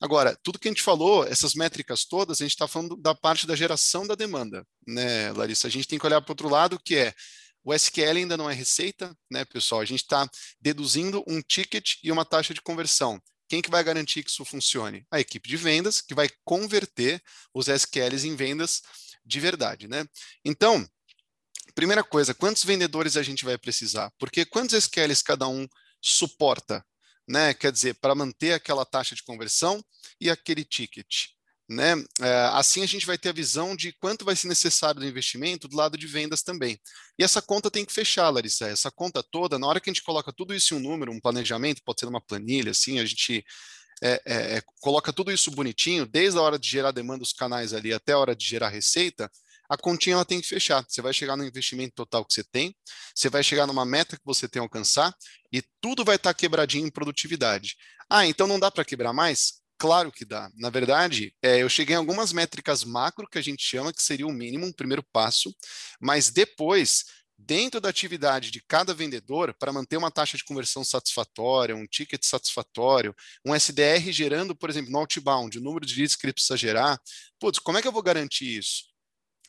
Agora, 0.00 0.36
tudo 0.42 0.58
que 0.58 0.66
a 0.66 0.70
gente 0.70 0.82
falou, 0.82 1.24
essas 1.24 1.54
métricas 1.54 2.04
todas, 2.04 2.40
a 2.40 2.44
gente 2.44 2.52
está 2.52 2.66
falando 2.66 2.96
da 2.96 3.14
parte 3.14 3.46
da 3.46 3.54
geração 3.54 4.04
da 4.06 4.16
demanda, 4.16 4.66
né, 4.86 5.30
Larissa? 5.32 5.68
A 5.68 5.70
gente 5.70 5.86
tem 5.86 5.98
que 5.98 6.04
olhar 6.04 6.20
para 6.20 6.32
outro 6.32 6.48
lado, 6.48 6.80
que 6.84 6.96
é 6.96 7.14
o 7.64 7.72
SQL 7.72 8.18
ainda 8.18 8.36
não 8.36 8.50
é 8.50 8.54
receita, 8.54 9.16
né, 9.30 9.44
pessoal? 9.44 9.80
A 9.80 9.84
gente 9.84 10.02
está 10.02 10.28
deduzindo 10.60 11.22
um 11.28 11.40
ticket 11.40 11.94
e 12.02 12.10
uma 12.10 12.24
taxa 12.24 12.52
de 12.52 12.60
conversão. 12.60 13.22
Quem 13.48 13.62
que 13.62 13.70
vai 13.70 13.84
garantir 13.84 14.24
que 14.24 14.30
isso 14.30 14.44
funcione? 14.44 15.06
A 15.10 15.20
equipe 15.20 15.48
de 15.48 15.56
vendas, 15.56 16.00
que 16.00 16.14
vai 16.14 16.28
converter 16.44 17.22
os 17.54 17.68
SQLs 17.68 18.26
em 18.26 18.34
vendas 18.34 18.82
de 19.24 19.38
verdade, 19.38 19.86
né? 19.86 20.04
Então, 20.44 20.84
primeira 21.74 22.02
coisa, 22.02 22.34
quantos 22.34 22.64
vendedores 22.64 23.16
a 23.16 23.22
gente 23.22 23.44
vai 23.44 23.56
precisar? 23.56 24.10
Porque 24.18 24.44
quantos 24.44 24.74
SQLs 24.74 25.22
cada 25.22 25.46
um 25.46 25.68
suporta? 26.02 26.84
né? 27.28 27.54
Quer 27.54 27.72
dizer, 27.72 27.94
para 27.94 28.14
manter 28.14 28.52
aquela 28.52 28.84
taxa 28.84 29.14
de 29.14 29.22
conversão 29.22 29.82
e 30.20 30.30
aquele 30.30 30.64
ticket. 30.64 31.28
Né? 31.68 31.94
É, 32.20 32.34
assim 32.52 32.82
a 32.82 32.86
gente 32.86 33.06
vai 33.06 33.16
ter 33.16 33.30
a 33.30 33.32
visão 33.32 33.74
de 33.74 33.92
quanto 33.92 34.24
vai 34.24 34.36
ser 34.36 34.48
necessário 34.48 35.00
do 35.00 35.06
investimento 35.06 35.68
do 35.68 35.76
lado 35.76 35.96
de 35.96 36.06
vendas 36.06 36.42
também. 36.42 36.78
E 37.18 37.24
essa 37.24 37.40
conta 37.40 37.70
tem 37.70 37.84
que 37.84 37.92
fechar, 37.92 38.28
Larissa. 38.28 38.66
Essa 38.66 38.90
conta 38.90 39.22
toda, 39.22 39.58
na 39.58 39.66
hora 39.66 39.80
que 39.80 39.88
a 39.88 39.92
gente 39.92 40.02
coloca 40.02 40.32
tudo 40.32 40.54
isso 40.54 40.74
em 40.74 40.78
um 40.78 40.80
número, 40.80 41.12
um 41.12 41.20
planejamento, 41.20 41.82
pode 41.84 42.00
ser 42.00 42.06
uma 42.06 42.20
planilha, 42.20 42.72
assim, 42.72 42.98
a 42.98 43.06
gente 43.06 43.44
é, 44.02 44.20
é, 44.26 44.56
é 44.56 44.62
coloca 44.80 45.12
tudo 45.12 45.32
isso 45.32 45.50
bonitinho, 45.50 46.04
desde 46.04 46.38
a 46.38 46.42
hora 46.42 46.58
de 46.58 46.68
gerar 46.68 46.90
demanda 46.90 47.20
dos 47.20 47.32
canais 47.32 47.72
ali 47.72 47.94
até 47.94 48.12
a 48.12 48.18
hora 48.18 48.36
de 48.36 48.44
gerar 48.44 48.68
receita, 48.68 49.30
a 49.68 49.76
continha 49.76 50.14
ela 50.14 50.24
tem 50.24 50.40
que 50.40 50.48
fechar. 50.48 50.84
Você 50.86 51.00
vai 51.00 51.12
chegar 51.12 51.36
no 51.36 51.44
investimento 51.44 51.94
total 51.94 52.24
que 52.24 52.34
você 52.34 52.44
tem, 52.44 52.74
você 53.14 53.28
vai 53.28 53.42
chegar 53.42 53.66
numa 53.66 53.84
meta 53.84 54.16
que 54.16 54.24
você 54.24 54.48
tem 54.48 54.60
que 54.60 54.64
alcançar 54.64 55.14
e 55.52 55.62
tudo 55.80 56.04
vai 56.04 56.16
estar 56.16 56.34
quebradinho 56.34 56.86
em 56.86 56.90
produtividade. 56.90 57.76
Ah, 58.08 58.26
então 58.26 58.46
não 58.46 58.60
dá 58.60 58.70
para 58.70 58.84
quebrar 58.84 59.12
mais? 59.12 59.62
Claro 59.78 60.12
que 60.12 60.24
dá. 60.24 60.48
Na 60.54 60.70
verdade, 60.70 61.34
é, 61.42 61.62
eu 61.62 61.68
cheguei 61.68 61.94
em 61.94 61.98
algumas 61.98 62.32
métricas 62.32 62.84
macro 62.84 63.26
que 63.28 63.38
a 63.38 63.42
gente 63.42 63.64
chama 63.64 63.92
que 63.92 64.02
seria 64.02 64.26
o 64.26 64.32
mínimo, 64.32 64.66
um 64.66 64.72
primeiro 64.72 65.02
passo, 65.12 65.52
mas 66.00 66.30
depois 66.30 67.04
dentro 67.36 67.80
da 67.80 67.88
atividade 67.88 68.50
de 68.50 68.62
cada 68.62 68.94
vendedor 68.94 69.54
para 69.58 69.72
manter 69.72 69.96
uma 69.96 70.10
taxa 70.10 70.36
de 70.36 70.44
conversão 70.44 70.84
satisfatória, 70.84 71.74
um 71.74 71.86
ticket 71.86 72.22
satisfatório, 72.24 73.14
um 73.44 73.54
SDR 73.54 74.12
gerando, 74.12 74.54
por 74.54 74.70
exemplo, 74.70 74.92
no 74.92 74.98
outbound, 74.98 75.58
o 75.58 75.60
número 75.60 75.84
de 75.84 75.96
leads 75.96 76.14
que 76.16 76.26
ele 76.26 76.32
precisa 76.32 76.56
gerar. 76.56 77.00
Putz, 77.40 77.58
como 77.58 77.78
é 77.78 77.82
que 77.82 77.88
eu 77.88 77.92
vou 77.92 78.02
garantir 78.02 78.58
isso? 78.58 78.91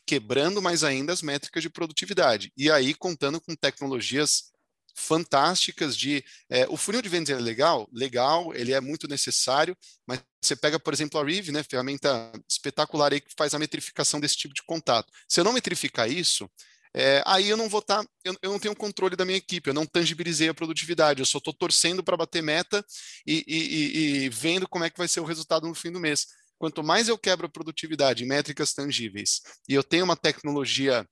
Quebrando 0.06 0.60
mais 0.60 0.84
ainda 0.84 1.12
as 1.12 1.22
métricas 1.22 1.62
de 1.62 1.70
produtividade. 1.70 2.52
E 2.56 2.70
aí, 2.70 2.94
contando 2.94 3.40
com 3.40 3.54
tecnologias 3.54 4.52
fantásticas 4.94 5.96
de 5.96 6.24
é, 6.48 6.66
o 6.68 6.76
funil 6.76 7.02
de 7.02 7.08
vendas 7.08 7.30
é 7.30 7.40
legal, 7.40 7.88
legal, 7.92 8.54
ele 8.54 8.72
é 8.72 8.80
muito 8.80 9.08
necessário, 9.08 9.76
mas 10.06 10.20
você 10.40 10.54
pega, 10.54 10.78
por 10.78 10.94
exemplo, 10.94 11.18
a 11.18 11.24
Rive, 11.24 11.50
né, 11.50 11.62
ferramenta 11.62 12.30
espetacular 12.48 13.12
aí 13.12 13.20
que 13.20 13.32
faz 13.36 13.54
a 13.54 13.58
metrificação 13.58 14.20
desse 14.20 14.36
tipo 14.36 14.54
de 14.54 14.62
contato. 14.62 15.12
Se 15.28 15.40
eu 15.40 15.44
não 15.44 15.52
metrificar 15.52 16.08
isso, 16.08 16.48
é, 16.96 17.22
aí 17.26 17.48
eu 17.48 17.56
não 17.56 17.68
vou 17.68 17.80
estar, 17.80 18.04
tá, 18.04 18.10
eu, 18.24 18.36
eu, 18.40 18.52
não 18.52 18.58
tenho 18.60 18.76
controle 18.76 19.16
da 19.16 19.24
minha 19.24 19.38
equipe, 19.38 19.68
eu 19.68 19.74
não 19.74 19.84
tangibilizei 19.84 20.48
a 20.48 20.54
produtividade, 20.54 21.20
eu 21.20 21.26
só 21.26 21.38
estou 21.38 21.52
torcendo 21.52 22.04
para 22.04 22.16
bater 22.16 22.40
meta 22.40 22.84
e, 23.26 23.44
e, 23.48 23.56
e, 23.56 24.24
e 24.24 24.28
vendo 24.28 24.68
como 24.68 24.84
é 24.84 24.90
que 24.90 24.98
vai 24.98 25.08
ser 25.08 25.18
o 25.18 25.24
resultado 25.24 25.66
no 25.66 25.74
fim 25.74 25.90
do 25.90 25.98
mês. 25.98 26.28
Quanto 26.58 26.82
mais 26.82 27.08
eu 27.08 27.18
quebro 27.18 27.46
a 27.46 27.50
produtividade 27.50 28.24
em 28.24 28.26
métricas 28.26 28.72
tangíveis 28.72 29.40
e 29.68 29.74
eu 29.74 29.82
tenho 29.82 30.04
uma 30.04 30.16
tecnologia 30.16 31.06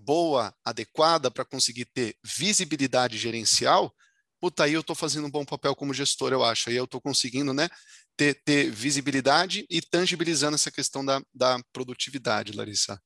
boa, 0.00 0.54
adequada 0.64 1.30
para 1.30 1.44
conseguir 1.44 1.84
ter 1.86 2.16
visibilidade 2.24 3.18
gerencial, 3.18 3.94
puta, 4.40 4.64
aí 4.64 4.72
eu 4.72 4.80
estou 4.80 4.96
fazendo 4.96 5.26
um 5.26 5.30
bom 5.30 5.44
papel 5.44 5.76
como 5.76 5.94
gestor, 5.94 6.32
eu 6.32 6.42
acho. 6.42 6.68
Aí 6.68 6.76
eu 6.76 6.84
estou 6.84 7.00
conseguindo 7.00 7.54
né, 7.54 7.68
ter, 8.16 8.42
ter, 8.44 8.70
visibilidade 8.70 9.64
e 9.70 9.80
tangibilizando 9.80 10.56
essa 10.56 10.70
questão 10.70 11.04
da, 11.04 11.22
da 11.32 11.60
produtividade, 11.72 12.52
Larissa. 12.52 13.00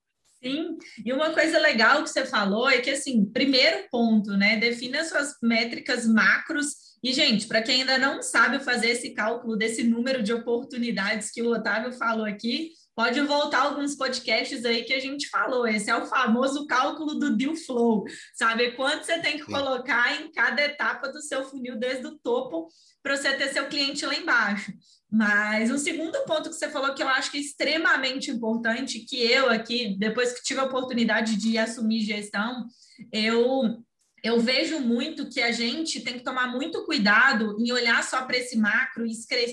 Sim, 0.46 0.78
e 1.04 1.12
uma 1.12 1.30
coisa 1.30 1.58
legal 1.58 2.04
que 2.04 2.10
você 2.10 2.24
falou 2.24 2.70
é 2.70 2.78
que, 2.78 2.90
assim, 2.90 3.24
primeiro 3.24 3.88
ponto, 3.90 4.30
né? 4.36 4.56
Defina 4.56 5.04
suas 5.04 5.34
métricas 5.42 6.06
macros 6.06 6.96
e, 7.02 7.12
gente, 7.12 7.48
para 7.48 7.62
quem 7.62 7.80
ainda 7.80 7.98
não 7.98 8.22
sabe 8.22 8.60
fazer 8.60 8.90
esse 8.90 9.10
cálculo 9.10 9.56
desse 9.56 9.82
número 9.82 10.22
de 10.22 10.32
oportunidades 10.32 11.32
que 11.32 11.42
o 11.42 11.50
Otávio 11.50 11.92
falou 11.92 12.24
aqui, 12.24 12.70
pode 12.96 13.20
voltar 13.20 13.60
alguns 13.60 13.94
podcasts 13.94 14.64
aí 14.64 14.82
que 14.82 14.94
a 14.94 14.98
gente 14.98 15.28
falou. 15.28 15.68
Esse 15.68 15.90
é 15.90 15.96
o 15.96 16.06
famoso 16.06 16.66
cálculo 16.66 17.16
do 17.16 17.36
deal 17.36 17.54
flow, 17.54 18.04
sabe? 18.34 18.72
Quanto 18.72 19.04
você 19.04 19.18
tem 19.18 19.36
que 19.36 19.44
colocar 19.44 20.18
em 20.18 20.32
cada 20.32 20.62
etapa 20.62 21.08
do 21.08 21.20
seu 21.20 21.44
funil, 21.44 21.78
desde 21.78 22.06
o 22.06 22.18
topo, 22.18 22.68
para 23.02 23.14
você 23.14 23.34
ter 23.34 23.52
seu 23.52 23.66
cliente 23.66 24.06
lá 24.06 24.14
embaixo. 24.14 24.72
Mas 25.12 25.70
um 25.70 25.78
segundo 25.78 26.18
ponto 26.24 26.48
que 26.48 26.56
você 26.56 26.70
falou 26.70 26.94
que 26.94 27.02
eu 27.02 27.08
acho 27.08 27.30
que 27.30 27.36
é 27.36 27.40
extremamente 27.40 28.30
importante, 28.30 29.00
que 29.00 29.22
eu 29.22 29.50
aqui, 29.50 29.94
depois 29.98 30.32
que 30.32 30.42
tive 30.42 30.60
a 30.60 30.64
oportunidade 30.64 31.36
de 31.36 31.58
assumir 31.58 32.00
gestão, 32.00 32.66
eu 33.12 33.84
eu 34.24 34.40
vejo 34.40 34.80
muito 34.80 35.28
que 35.28 35.40
a 35.40 35.52
gente 35.52 36.00
tem 36.00 36.14
que 36.14 36.24
tomar 36.24 36.48
muito 36.48 36.84
cuidado 36.84 37.54
em 37.60 37.70
olhar 37.70 38.02
só 38.02 38.24
para 38.24 38.38
esse 38.38 38.58
macro 38.58 39.06
e 39.06 39.12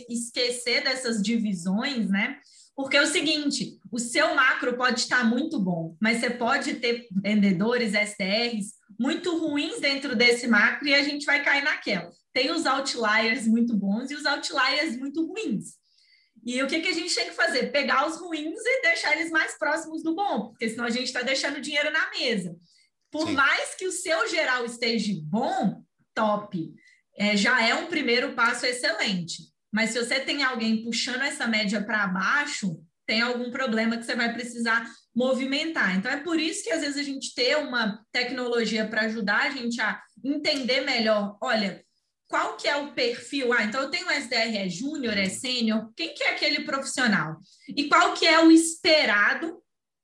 esquecer 0.10 0.84
dessas 0.84 1.22
divisões, 1.22 2.10
né? 2.10 2.40
Porque 2.76 2.98
é 2.98 3.02
o 3.02 3.08
seguinte, 3.08 3.80
o 3.92 4.00
seu 4.00 4.34
macro 4.34 4.76
pode 4.76 5.00
estar 5.00 5.24
muito 5.24 5.60
bom, 5.60 5.96
mas 6.02 6.20
você 6.20 6.30
pode 6.30 6.76
ter 6.76 7.08
vendedores, 7.12 7.94
SDRs, 7.94 8.74
muito 9.00 9.38
ruins 9.38 9.80
dentro 9.80 10.16
desse 10.16 10.48
macro 10.48 10.88
e 10.88 10.96
a 10.96 11.04
gente 11.04 11.26
vai 11.26 11.44
cair 11.44 11.64
naquela. 11.64 12.12
Tem 12.34 12.52
os 12.52 12.66
outliers 12.66 13.48
muito 13.48 13.76
bons 13.76 14.10
e 14.10 14.16
os 14.16 14.26
outliers 14.26 14.98
muito 14.98 15.26
ruins. 15.26 15.76
E 16.46 16.62
o 16.62 16.68
que, 16.68 16.82
que 16.82 16.90
a 16.90 16.94
gente 16.94 17.14
tem 17.14 17.26
que 17.26 17.36
fazer? 17.36 17.72
Pegar 17.72 18.08
os 18.08 18.18
ruins 18.18 18.60
e 18.60 18.82
deixar 18.82 19.16
eles 19.16 19.32
mais 19.32 19.58
próximos 19.58 20.04
do 20.04 20.16
bom, 20.16 20.50
porque 20.50 20.68
senão 20.68 20.86
a 20.86 20.90
gente 20.90 21.06
está 21.06 21.22
deixando 21.22 21.62
dinheiro 21.62 21.92
na 21.92 22.10
mesa. 22.10 22.56
Por 23.12 23.28
Sim. 23.28 23.34
mais 23.34 23.76
que 23.76 23.86
o 23.86 23.92
seu 23.92 24.28
geral 24.28 24.66
esteja 24.66 25.14
bom, 25.24 25.84
top. 26.14 26.74
É, 27.16 27.38
já 27.38 27.62
é 27.66 27.76
um 27.76 27.86
primeiro 27.86 28.34
passo 28.34 28.66
excelente. 28.66 29.53
Mas 29.74 29.90
se 29.90 30.00
você 30.00 30.20
tem 30.20 30.44
alguém 30.44 30.84
puxando 30.84 31.24
essa 31.24 31.48
média 31.48 31.84
para 31.84 32.06
baixo, 32.06 32.80
tem 33.08 33.22
algum 33.22 33.50
problema 33.50 33.98
que 33.98 34.04
você 34.04 34.16
vai 34.16 34.32
precisar 34.32 34.88
movimentar. 35.16 35.98
Então, 35.98 36.12
é 36.12 36.18
por 36.18 36.40
isso 36.40 36.64
que 36.64 36.72
às 36.72 36.82
vezes 36.82 36.98
a 36.98 37.04
gente 37.04 37.34
tem 37.34 37.56
uma 37.56 38.00
tecnologia 38.12 38.88
para 38.88 39.02
ajudar 39.02 39.48
a 39.48 39.50
gente 39.50 39.82
a 39.82 40.00
entender 40.24 40.82
melhor. 40.82 41.38
Olha, 41.42 41.84
qual 42.28 42.56
que 42.56 42.68
é 42.68 42.76
o 42.76 42.94
perfil? 42.94 43.52
Ah, 43.52 43.64
então 43.64 43.82
eu 43.82 43.90
tenho 43.90 44.10
SDR 44.10 44.58
é 44.58 44.70
júnior, 44.70 45.18
é 45.18 45.30
sênior, 45.30 45.92
quem 45.96 46.14
que 46.14 46.24
é 46.24 46.32
aquele 46.32 46.64
profissional? 46.64 47.38
E 47.76 47.88
qual 47.88 48.14
que 48.14 48.26
é 48.26 48.40
o 48.40 48.52
esperado 48.52 49.62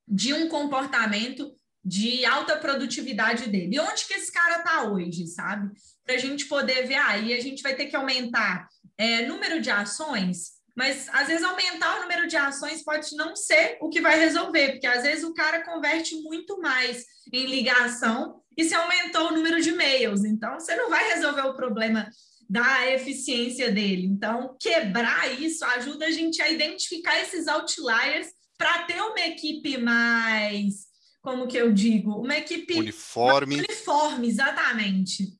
de 0.08 0.34
um 0.34 0.50
comportamento 0.50 1.52
de 1.84 2.26
alta 2.26 2.58
produtividade 2.58 3.48
dele? 3.50 3.76
E 3.76 3.80
onde 3.80 4.06
que 4.06 4.14
esse 4.14 4.32
cara 4.32 4.60
está 4.60 4.84
hoje, 4.84 5.28
sabe? 5.28 5.72
Para 6.04 6.16
a 6.16 6.20
gente 6.20 6.46
poder 6.46 6.86
ver, 6.88 6.96
aí 6.96 7.34
ah, 7.34 7.38
a 7.38 7.42
gente 7.42 7.64
vai 7.64 7.76
ter 7.76 7.86
que 7.86 7.96
aumentar 7.96 8.68
é, 9.00 9.26
número 9.26 9.62
de 9.62 9.72
ações, 9.72 10.60
mas 10.76 11.08
às 11.14 11.28
vezes 11.28 11.44
aumentar 11.44 11.98
o 11.98 12.02
número 12.02 12.28
de 12.28 12.36
ações 12.36 12.84
pode 12.84 13.16
não 13.16 13.34
ser 13.36 13.78
o 13.82 13.90
que 13.90 14.02
vai 14.02 14.20
resolver, 14.20 14.74
porque 14.74 14.88
às 14.88 15.04
vezes 15.04 15.24
o 15.24 15.34
cara 15.34 15.64
converte 15.64 16.16
muito 16.22 16.60
mais 16.60 17.06
em 17.32 17.46
ligação 17.46 18.42
e 18.58 18.66
se 18.66 18.76
aumentou 18.76 19.30
o 19.30 19.36
número 19.36 19.62
de 19.62 19.70
e-mails. 19.70 20.26
Então, 20.26 20.60
você 20.60 20.76
não 20.76 20.90
vai 20.90 21.14
resolver 21.14 21.44
o 21.44 21.56
problema 21.56 22.10
da 22.50 22.92
eficiência 22.92 23.72
dele. 23.72 24.06
Então, 24.06 24.58
quebrar 24.60 25.40
isso 25.42 25.64
ajuda 25.64 26.08
a 26.08 26.12
gente 26.12 26.42
a 26.42 26.50
identificar 26.50 27.18
esses 27.22 27.48
outliers 27.48 28.28
para 28.58 28.84
ter 28.84 29.02
uma 29.02 29.22
equipe 29.22 29.78
mais, 29.78 30.88
como 31.22 31.48
que 31.48 31.56
eu 31.56 31.72
digo, 31.72 32.20
uma 32.20 32.38
equipe 32.38 32.74
uniforme. 32.74 33.56
Uniforme, 33.60 34.28
exatamente. 34.28 35.39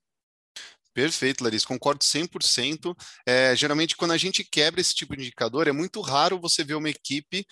Perfeito, 1.00 1.46
Larissa, 1.46 1.66
concordo 1.66 2.04
100%. 2.04 2.94
É, 3.26 3.56
geralmente, 3.56 3.96
quando 3.96 4.12
a 4.12 4.18
gente 4.18 4.44
quebra 4.44 4.82
esse 4.82 4.94
tipo 4.94 5.16
de 5.16 5.22
indicador, 5.22 5.66
é 5.66 5.72
muito 5.72 6.02
raro 6.02 6.38
você 6.38 6.62
ver 6.62 6.74
uma 6.74 6.90
equipe 6.90 7.46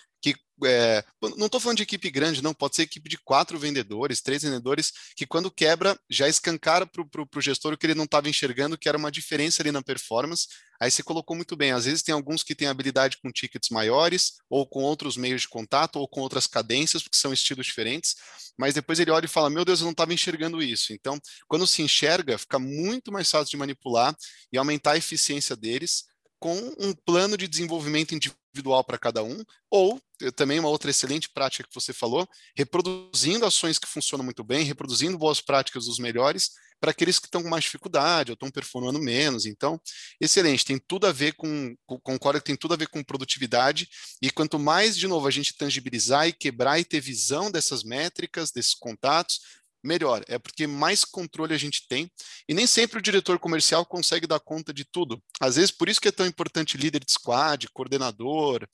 é, 0.64 1.04
não 1.36 1.46
estou 1.46 1.60
falando 1.60 1.76
de 1.76 1.82
equipe 1.82 2.10
grande, 2.10 2.42
não, 2.42 2.54
pode 2.54 2.76
ser 2.76 2.82
equipe 2.82 3.08
de 3.08 3.18
quatro 3.18 3.58
vendedores, 3.58 4.20
três 4.20 4.42
vendedores, 4.42 4.92
que 5.16 5.26
quando 5.26 5.50
quebra, 5.50 5.98
já 6.10 6.28
escancara 6.28 6.86
para 6.86 7.02
o 7.02 7.40
gestor 7.40 7.72
o 7.72 7.76
que 7.76 7.86
ele 7.86 7.94
não 7.94 8.04
estava 8.04 8.28
enxergando, 8.28 8.78
que 8.78 8.88
era 8.88 8.98
uma 8.98 9.10
diferença 9.10 9.62
ali 9.62 9.70
na 9.70 9.82
performance. 9.82 10.46
Aí 10.80 10.90
você 10.90 11.02
colocou 11.02 11.34
muito 11.34 11.56
bem, 11.56 11.72
às 11.72 11.84
vezes 11.84 12.02
tem 12.02 12.14
alguns 12.14 12.42
que 12.42 12.54
têm 12.54 12.68
habilidade 12.68 13.18
com 13.22 13.32
tickets 13.32 13.70
maiores, 13.70 14.34
ou 14.48 14.66
com 14.66 14.82
outros 14.82 15.16
meios 15.16 15.42
de 15.42 15.48
contato, 15.48 15.96
ou 15.96 16.08
com 16.08 16.20
outras 16.20 16.46
cadências, 16.46 17.02
porque 17.02 17.16
são 17.16 17.32
estilos 17.32 17.66
diferentes, 17.66 18.14
mas 18.56 18.74
depois 18.74 19.00
ele 19.00 19.10
olha 19.10 19.26
e 19.26 19.28
fala, 19.28 19.50
meu 19.50 19.64
Deus, 19.64 19.80
eu 19.80 19.84
não 19.84 19.92
estava 19.92 20.14
enxergando 20.14 20.62
isso. 20.62 20.92
Então, 20.92 21.20
quando 21.48 21.66
se 21.66 21.82
enxerga, 21.82 22.38
fica 22.38 22.58
muito 22.58 23.10
mais 23.10 23.30
fácil 23.30 23.50
de 23.50 23.56
manipular 23.56 24.16
e 24.52 24.58
aumentar 24.58 24.92
a 24.92 24.96
eficiência 24.96 25.56
deles, 25.56 26.04
com 26.38 26.56
um 26.78 26.94
plano 27.04 27.36
de 27.36 27.48
desenvolvimento 27.48 28.14
individual 28.58 28.82
para 28.84 28.98
cada 28.98 29.22
um, 29.22 29.42
ou 29.70 30.00
também 30.34 30.58
uma 30.58 30.68
outra 30.68 30.90
excelente 30.90 31.28
prática 31.28 31.68
que 31.68 31.74
você 31.74 31.92
falou, 31.92 32.28
reproduzindo 32.56 33.46
ações 33.46 33.78
que 33.78 33.86
funcionam 33.86 34.24
muito 34.24 34.42
bem, 34.42 34.64
reproduzindo 34.64 35.16
boas 35.16 35.40
práticas 35.40 35.86
dos 35.86 35.98
melhores 35.98 36.50
para 36.80 36.92
aqueles 36.92 37.18
que 37.18 37.26
estão 37.26 37.42
com 37.42 37.48
mais 37.48 37.64
dificuldade 37.64 38.30
ou 38.30 38.34
estão 38.34 38.50
performando 38.50 39.00
menos. 39.00 39.46
Então, 39.46 39.80
excelente, 40.20 40.64
tem 40.64 40.78
tudo 40.78 41.06
a 41.06 41.12
ver 41.12 41.34
com, 41.34 41.76
concordo 42.02 42.40
que 42.40 42.46
tem 42.46 42.56
tudo 42.56 42.74
a 42.74 42.76
ver 42.76 42.88
com 42.88 43.02
produtividade, 43.02 43.88
e 44.22 44.30
quanto 44.30 44.58
mais, 44.58 44.96
de 44.96 45.06
novo, 45.06 45.26
a 45.26 45.30
gente 45.30 45.56
tangibilizar 45.56 46.28
e 46.28 46.32
quebrar 46.32 46.78
e 46.78 46.84
ter 46.84 47.00
visão 47.00 47.50
dessas 47.50 47.82
métricas, 47.82 48.50
desses 48.50 48.74
contatos, 48.74 49.40
melhor. 49.82 50.24
É 50.28 50.38
porque 50.38 50.66
mais 50.66 51.04
controle 51.04 51.54
a 51.54 51.58
gente 51.58 51.86
tem 51.88 52.10
e 52.48 52.54
nem 52.54 52.66
sempre 52.66 52.98
o 52.98 53.02
diretor 53.02 53.38
comercial 53.38 53.84
consegue 53.86 54.26
dar 54.26 54.40
conta 54.40 54.72
de 54.72 54.84
tudo. 54.84 55.22
Às 55.40 55.56
vezes, 55.56 55.70
por 55.70 55.88
isso 55.88 56.00
que 56.00 56.08
é 56.08 56.12
tão 56.12 56.26
importante 56.26 56.76
líder 56.76 57.04
de 57.04 57.12
squad, 57.12 57.68
coordenador, 57.72 58.66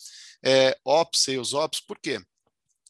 é, 0.44 0.76
ops, 0.84 1.20
sales 1.22 1.52
ops. 1.52 1.80
Por 1.80 1.98
quê? 1.98 2.20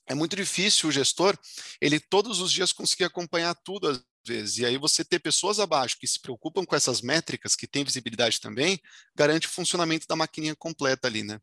É 0.06 0.14
muito 0.14 0.36
difícil 0.36 0.88
o 0.88 0.92
gestor, 0.92 1.38
ele 1.80 1.98
todos 1.98 2.40
os 2.40 2.52
dias 2.52 2.72
conseguir 2.72 3.04
acompanhar 3.04 3.54
tudo 3.54 3.88
às 3.88 4.02
vezes. 4.26 4.58
E 4.58 4.66
aí 4.66 4.76
você 4.76 5.04
ter 5.04 5.18
pessoas 5.18 5.58
abaixo 5.58 5.98
que 5.98 6.06
se 6.06 6.20
preocupam 6.20 6.64
com 6.64 6.76
essas 6.76 7.00
métricas, 7.00 7.56
que 7.56 7.66
têm 7.66 7.84
visibilidade 7.84 8.40
também, 8.40 8.78
garante 9.14 9.46
o 9.46 9.50
funcionamento 9.50 10.06
da 10.06 10.16
maquininha 10.16 10.54
completa 10.56 11.08
ali, 11.08 11.22
né? 11.22 11.40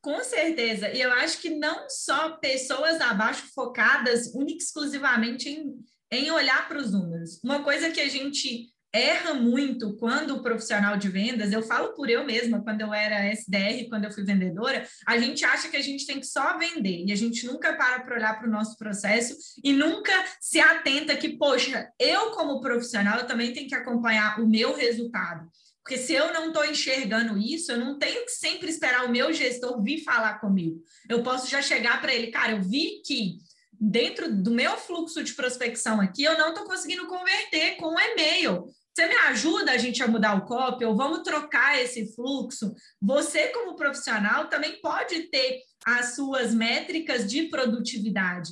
Com 0.00 0.22
certeza. 0.24 0.90
E 0.90 1.00
eu 1.00 1.12
acho 1.12 1.40
que 1.40 1.50
não 1.50 1.88
só 1.88 2.30
pessoas 2.36 3.00
abaixo 3.00 3.44
focadas 3.54 4.32
única 4.34 4.62
exclusivamente 4.62 5.48
em, 5.48 5.74
em 6.10 6.30
olhar 6.30 6.66
para 6.68 6.78
os 6.78 6.90
números. 6.92 7.38
Uma 7.44 7.62
coisa 7.62 7.90
que 7.90 8.00
a 8.00 8.08
gente 8.08 8.70
erra 8.92 9.34
muito 9.34 9.96
quando 9.96 10.34
o 10.34 10.42
profissional 10.42 10.96
de 10.96 11.08
vendas, 11.08 11.52
eu 11.52 11.62
falo 11.62 11.94
por 11.94 12.10
eu 12.10 12.24
mesma, 12.24 12.62
quando 12.62 12.80
eu 12.80 12.92
era 12.92 13.32
SDR, 13.32 13.88
quando 13.88 14.04
eu 14.04 14.10
fui 14.10 14.24
vendedora, 14.24 14.84
a 15.06 15.16
gente 15.16 15.44
acha 15.44 15.68
que 15.68 15.76
a 15.76 15.82
gente 15.82 16.06
tem 16.06 16.18
que 16.18 16.26
só 16.26 16.58
vender 16.58 17.04
e 17.06 17.12
a 17.12 17.16
gente 17.16 17.46
nunca 17.46 17.74
para 17.76 18.00
para 18.00 18.16
olhar 18.16 18.38
para 18.38 18.48
o 18.48 18.50
nosso 18.50 18.76
processo 18.76 19.36
e 19.62 19.72
nunca 19.72 20.12
se 20.40 20.58
atenta 20.58 21.16
que, 21.16 21.36
poxa, 21.36 21.88
eu 21.98 22.32
como 22.32 22.60
profissional 22.60 23.20
eu 23.20 23.26
também 23.26 23.52
tenho 23.52 23.68
que 23.68 23.74
acompanhar 23.74 24.40
o 24.40 24.48
meu 24.48 24.74
resultado. 24.74 25.48
Porque 25.82 25.98
se 25.98 26.12
eu 26.12 26.32
não 26.32 26.48
estou 26.48 26.64
enxergando 26.64 27.38
isso, 27.38 27.72
eu 27.72 27.78
não 27.78 27.98
tenho 27.98 28.24
que 28.24 28.32
sempre 28.32 28.68
esperar 28.68 29.06
o 29.06 29.10
meu 29.10 29.32
gestor 29.32 29.82
vir 29.82 30.04
falar 30.04 30.38
comigo. 30.38 30.82
Eu 31.08 31.22
posso 31.22 31.48
já 31.50 31.62
chegar 31.62 32.00
para 32.00 32.14
ele, 32.14 32.30
cara, 32.30 32.52
eu 32.52 32.62
vi 32.62 33.02
que 33.04 33.38
dentro 33.80 34.30
do 34.30 34.50
meu 34.50 34.76
fluxo 34.76 35.24
de 35.24 35.32
prospecção 35.32 36.00
aqui, 36.00 36.22
eu 36.22 36.36
não 36.36 36.50
estou 36.50 36.64
conseguindo 36.64 37.06
converter 37.06 37.76
com 37.76 37.94
o 37.94 37.98
e-mail. 37.98 38.66
Você 38.92 39.06
me 39.06 39.14
ajuda 39.14 39.72
a 39.72 39.78
gente 39.78 40.02
a 40.02 40.08
mudar 40.08 40.36
o 40.36 40.44
copy 40.44 40.84
ou 40.84 40.94
vamos 40.94 41.22
trocar 41.22 41.80
esse 41.80 42.14
fluxo? 42.14 42.74
Você, 43.00 43.48
como 43.48 43.76
profissional, 43.76 44.48
também 44.48 44.78
pode 44.82 45.30
ter 45.30 45.60
as 45.86 46.14
suas 46.14 46.52
métricas 46.52 47.30
de 47.30 47.44
produtividade. 47.44 48.50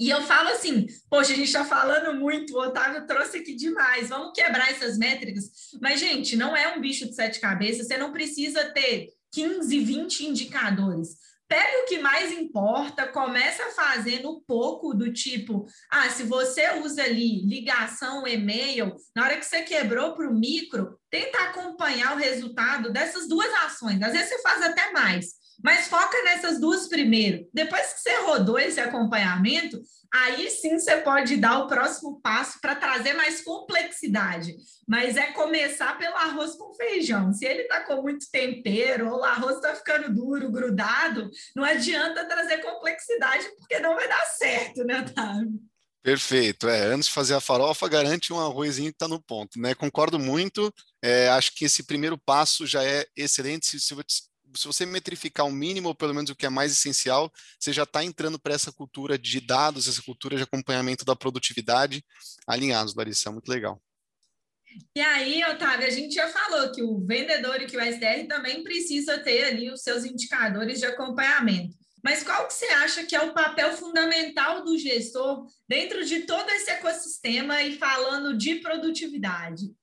E 0.00 0.08
eu 0.08 0.22
falo 0.22 0.48
assim, 0.48 0.86
poxa, 1.10 1.34
a 1.34 1.36
gente 1.36 1.48
está 1.48 1.62
falando 1.62 2.18
muito, 2.18 2.54
o 2.54 2.58
Otávio 2.58 3.06
trouxe 3.06 3.36
aqui 3.36 3.54
demais, 3.54 4.08
vamos 4.08 4.32
quebrar 4.34 4.70
essas 4.70 4.96
métricas. 4.96 5.44
Mas, 5.78 6.00
gente, 6.00 6.36
não 6.36 6.56
é 6.56 6.74
um 6.74 6.80
bicho 6.80 7.04
de 7.06 7.14
sete 7.14 7.38
cabeças, 7.38 7.86
você 7.86 7.98
não 7.98 8.10
precisa 8.10 8.64
ter 8.70 9.08
15, 9.30 9.78
20 9.78 10.26
indicadores. 10.26 11.16
Pega 11.46 11.82
o 11.82 11.86
que 11.86 11.98
mais 11.98 12.32
importa, 12.32 13.08
começa 13.08 13.72
fazendo 13.74 14.40
pouco 14.46 14.94
do 14.94 15.12
tipo, 15.12 15.66
ah, 15.90 16.08
se 16.08 16.22
você 16.22 16.78
usa 16.78 17.02
ali 17.02 17.44
ligação, 17.44 18.26
e-mail, 18.26 18.94
na 19.14 19.24
hora 19.24 19.36
que 19.36 19.44
você 19.44 19.62
quebrou 19.62 20.14
para 20.14 20.30
o 20.30 20.34
micro, 20.34 20.98
tenta 21.10 21.42
acompanhar 21.42 22.14
o 22.14 22.18
resultado 22.18 22.90
dessas 22.90 23.28
duas 23.28 23.52
ações. 23.64 24.00
Às 24.00 24.12
vezes 24.12 24.30
você 24.30 24.40
faz 24.40 24.62
até 24.62 24.92
mais, 24.92 25.39
mas 25.62 25.88
foca 25.88 26.22
nessas 26.24 26.60
duas 26.60 26.88
primeiro. 26.88 27.48
Depois 27.52 27.92
que 27.92 28.00
você 28.00 28.16
rodou 28.22 28.58
esse 28.58 28.80
acompanhamento, 28.80 29.80
aí 30.12 30.50
sim 30.50 30.78
você 30.78 30.96
pode 30.98 31.36
dar 31.36 31.60
o 31.60 31.66
próximo 31.66 32.20
passo 32.20 32.60
para 32.60 32.74
trazer 32.74 33.14
mais 33.14 33.42
complexidade. 33.42 34.56
Mas 34.88 35.16
é 35.16 35.32
começar 35.32 35.96
pelo 35.98 36.16
arroz 36.16 36.54
com 36.54 36.74
feijão. 36.74 37.32
Se 37.32 37.46
ele 37.46 37.62
está 37.62 37.80
com 37.80 38.02
muito 38.02 38.28
tempero 38.30 39.10
ou 39.10 39.20
o 39.20 39.24
arroz 39.24 39.56
está 39.56 39.74
ficando 39.74 40.12
duro, 40.12 40.50
grudado, 40.50 41.30
não 41.54 41.64
adianta 41.64 42.24
trazer 42.24 42.58
complexidade, 42.58 43.48
porque 43.58 43.78
não 43.78 43.94
vai 43.94 44.08
dar 44.08 44.24
certo, 44.26 44.84
né, 44.84 45.00
Otávio? 45.00 45.60
Perfeito. 46.02 46.66
É, 46.66 46.86
antes 46.86 47.08
de 47.08 47.14
fazer 47.14 47.34
a 47.34 47.40
farofa, 47.40 47.86
garante 47.86 48.32
um 48.32 48.40
arrozinho 48.40 48.90
que 48.90 48.96
está 48.96 49.06
no 49.06 49.20
ponto, 49.20 49.60
né? 49.60 49.74
Concordo 49.74 50.18
muito. 50.18 50.72
É, 51.02 51.28
acho 51.28 51.54
que 51.54 51.66
esse 51.66 51.82
primeiro 51.82 52.16
passo 52.16 52.66
já 52.66 52.82
é 52.82 53.06
excelente. 53.14 53.66
Se, 53.66 53.78
se, 53.78 53.94
se 54.54 54.66
você 54.66 54.86
metrificar 54.86 55.46
o 55.46 55.52
mínimo, 55.52 55.88
ou 55.88 55.94
pelo 55.94 56.14
menos 56.14 56.30
o 56.30 56.34
que 56.34 56.46
é 56.46 56.50
mais 56.50 56.72
essencial, 56.72 57.32
você 57.58 57.72
já 57.72 57.84
está 57.84 58.04
entrando 58.04 58.38
para 58.38 58.54
essa 58.54 58.72
cultura 58.72 59.18
de 59.18 59.40
dados, 59.40 59.88
essa 59.88 60.02
cultura 60.02 60.36
de 60.36 60.42
acompanhamento 60.42 61.04
da 61.04 61.16
produtividade 61.16 62.04
alinhados, 62.46 62.94
Larissa, 62.94 63.28
é 63.28 63.32
muito 63.32 63.48
legal. 63.48 63.80
E 64.94 65.00
aí, 65.00 65.42
Otávio, 65.44 65.86
a 65.86 65.90
gente 65.90 66.14
já 66.14 66.28
falou 66.28 66.70
que 66.70 66.82
o 66.82 67.04
vendedor 67.04 67.60
e 67.60 67.66
que 67.66 67.76
o 67.76 67.80
SDR 67.80 68.26
também 68.28 68.62
precisa 68.62 69.18
ter 69.18 69.44
ali 69.44 69.70
os 69.70 69.82
seus 69.82 70.04
indicadores 70.04 70.78
de 70.78 70.86
acompanhamento. 70.86 71.76
mas 72.02 72.22
qual 72.22 72.46
que 72.46 72.54
você 72.54 72.66
acha 72.66 73.04
que 73.04 73.14
é 73.14 73.20
o 73.20 73.34
papel 73.34 73.72
fundamental 73.76 74.64
do 74.64 74.78
gestor 74.78 75.46
dentro 75.68 76.02
de 76.04 76.20
todo 76.20 76.48
esse 76.50 76.70
ecossistema 76.70 77.62
e 77.62 77.76
falando 77.76 78.36
de 78.38 78.56
produtividade? 78.56 79.74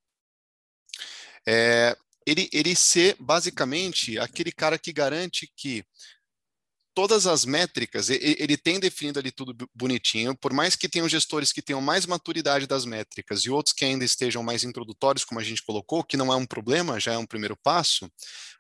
É, 1.46 1.96
ele, 2.28 2.50
ele 2.52 2.76
ser 2.76 3.16
basicamente 3.18 4.20
aquele 4.20 4.52
cara 4.52 4.78
que 4.78 4.92
garante 4.92 5.50
que 5.56 5.86
todas 6.94 7.26
as 7.26 7.46
métricas, 7.46 8.10
ele 8.10 8.58
tem 8.58 8.80
definido 8.80 9.20
ali 9.20 9.32
tudo 9.32 9.70
bonitinho, 9.74 10.36
por 10.36 10.52
mais 10.52 10.76
que 10.76 10.90
tenham 10.90 11.08
gestores 11.08 11.54
que 11.54 11.62
tenham 11.62 11.80
mais 11.80 12.06
maturidade 12.06 12.68
das 12.68 12.86
métricas 12.86 13.42
e 13.42 13.50
outros 13.50 13.74
que 13.74 13.86
ainda 13.86 14.04
estejam 14.04 14.44
mais 14.44 14.64
introdutórios, 14.64 15.24
como 15.24 15.40
a 15.40 15.44
gente 15.44 15.64
colocou, 15.64 16.04
que 16.04 16.18
não 16.18 16.34
é 16.34 16.36
um 16.36 16.46
problema, 16.46 17.00
já 17.00 17.14
é 17.14 17.18
um 17.18 17.26
primeiro 17.26 17.56
passo, 17.56 18.12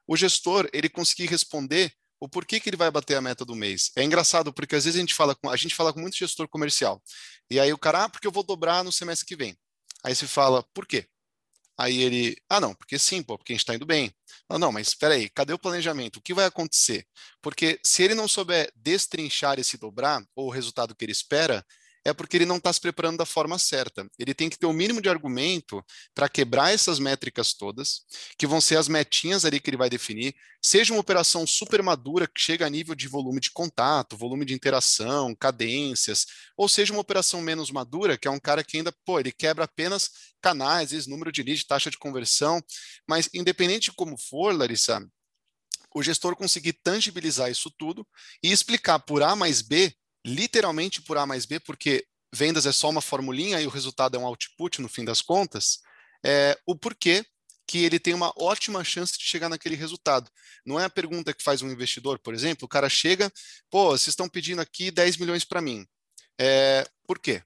o 0.08 0.16
gestor, 0.16 0.70
ele 0.72 0.88
conseguir 0.88 1.26
responder 1.26 1.92
o 2.22 2.30
porquê 2.30 2.60
que 2.60 2.70
ele 2.70 2.78
vai 2.78 2.90
bater 2.90 3.16
a 3.16 3.22
meta 3.22 3.44
do 3.44 3.56
mês. 3.56 3.92
É 3.98 4.04
engraçado, 4.04 4.54
porque 4.54 4.76
às 4.76 4.86
vezes 4.86 4.98
a 4.98 5.02
gente 5.02 5.16
fala 5.16 5.36
com, 5.36 5.50
a 5.50 5.58
gente 5.58 5.76
fala 5.76 5.92
com 5.92 6.00
muito 6.00 6.16
gestor 6.16 6.48
comercial, 6.48 7.04
e 7.50 7.60
aí 7.60 7.74
o 7.74 7.78
cara, 7.78 8.06
ah, 8.06 8.10
porque 8.10 8.28
eu 8.28 8.32
vou 8.32 8.44
dobrar 8.44 8.82
no 8.84 8.94
semestre 8.94 9.26
que 9.26 9.36
vem. 9.36 9.58
Aí 10.06 10.16
você 10.16 10.28
fala, 10.28 10.64
por 10.74 10.86
quê? 10.86 11.08
Aí 11.78 12.02
ele, 12.02 12.36
ah, 12.50 12.60
não, 12.60 12.74
porque 12.74 12.98
sim, 12.98 13.22
pô, 13.22 13.38
porque 13.38 13.54
a 13.54 13.56
gente 13.56 13.62
está 13.62 13.76
indo 13.76 13.86
bem. 13.86 14.12
Não, 14.50 14.58
não, 14.58 14.72
mas 14.72 14.88
espera 14.90 15.14
aí, 15.14 15.30
cadê 15.30 15.54
o 15.54 15.60
planejamento? 15.60 16.18
O 16.18 16.22
que 16.22 16.34
vai 16.34 16.46
acontecer? 16.46 17.06
Porque 17.42 17.80
se 17.84 18.04
ele 18.04 18.16
não 18.16 18.28
souber 18.28 18.72
destrinchar 18.76 19.60
esse 19.60 19.78
dobrar, 19.78 20.24
ou 20.36 20.48
o 20.48 20.52
resultado 20.52 20.96
que 20.96 21.06
ele 21.06 21.12
espera, 21.12 21.66
é 22.08 22.14
porque 22.14 22.38
ele 22.38 22.46
não 22.46 22.56
está 22.56 22.72
se 22.72 22.80
preparando 22.80 23.18
da 23.18 23.26
forma 23.26 23.60
certa. 23.60 24.10
Ele 24.18 24.34
tem 24.34 24.50
que 24.50 24.58
ter 24.58 24.66
o 24.66 24.72
mínimo 24.72 25.02
de 25.02 25.10
argumento 25.10 25.84
para 26.16 26.30
quebrar 26.30 26.74
essas 26.74 27.00
métricas 27.00 27.54
todas, 27.54 28.06
que 28.38 28.48
vão 28.48 28.62
ser 28.62 28.78
as 28.78 28.88
metinhas 28.88 29.44
ali 29.44 29.60
que 29.60 29.70
ele 29.70 29.76
vai 29.76 29.90
definir, 29.90 30.34
seja 30.62 30.94
uma 30.94 31.02
operação 31.02 31.46
super 31.46 31.84
madura 31.84 32.26
que 32.26 32.40
chega 32.40 32.66
a 32.66 32.70
nível 32.70 32.96
de 32.96 33.10
volume 33.10 33.42
de 33.42 33.52
contato, 33.52 34.16
volume 34.16 34.46
de 34.46 34.54
interação, 34.54 35.36
cadências, 35.36 36.26
ou 36.56 36.70
seja 36.70 36.94
uma 36.94 37.02
operação 37.02 37.42
menos 37.42 37.72
madura, 37.72 38.18
que 38.18 38.26
é 38.26 38.32
um 38.32 38.40
cara 38.40 38.64
que 38.64 38.78
ainda, 38.78 38.94
pô, 39.06 39.20
ele 39.20 39.34
quebra 39.34 39.66
apenas 39.66 40.10
canais, 40.42 40.92
vezes 40.92 41.08
número 41.08 41.30
de 41.30 41.44
lead, 41.44 41.68
taxa 41.68 41.92
de 41.92 41.98
conversão, 41.98 42.62
mas 43.06 43.30
independente 43.34 43.92
de 43.92 43.98
como 43.98 44.18
for, 44.18 44.56
Larissa, 44.56 45.06
o 45.94 46.02
gestor 46.02 46.38
conseguir 46.38 46.72
tangibilizar 46.82 47.52
isso 47.52 47.70
tudo 47.78 48.08
e 48.42 48.50
explicar 48.50 48.98
por 49.00 49.22
A 49.22 49.36
mais 49.36 49.62
B 49.62 49.94
literalmente 50.28 51.02
por 51.02 51.18
A 51.18 51.26
mais 51.26 51.46
B, 51.46 51.60
porque 51.60 52.06
vendas 52.34 52.66
é 52.66 52.72
só 52.72 52.90
uma 52.90 53.02
formulinha 53.02 53.62
e 53.62 53.66
o 53.66 53.70
resultado 53.70 54.16
é 54.16 54.20
um 54.20 54.26
output 54.26 54.82
no 54.82 54.90
fim 54.90 55.06
das 55.06 55.22
contas, 55.22 55.80
é, 56.24 56.58
o 56.66 56.76
porquê 56.76 57.26
que 57.66 57.84
ele 57.84 58.00
tem 58.00 58.14
uma 58.14 58.32
ótima 58.38 58.84
chance 58.84 59.18
de 59.18 59.26
chegar 59.26 59.50
naquele 59.50 59.76
resultado. 59.76 60.30
Não 60.66 60.80
é 60.80 60.86
a 60.86 60.90
pergunta 60.90 61.34
que 61.34 61.44
faz 61.44 61.62
um 61.62 61.70
investidor, 61.70 62.18
por 62.20 62.34
exemplo, 62.34 62.66
o 62.66 62.70
cara 62.70 62.90
chega, 62.90 63.32
pô, 63.70 63.90
vocês 63.90 64.10
estão 64.10 64.30
pedindo 64.30 64.62
aqui 64.62 64.90
10 64.90 65.18
milhões 65.18 65.44
para 65.44 65.62
mim. 65.62 65.86
É, 66.40 66.88
por 67.06 67.20
quê? 67.20 67.44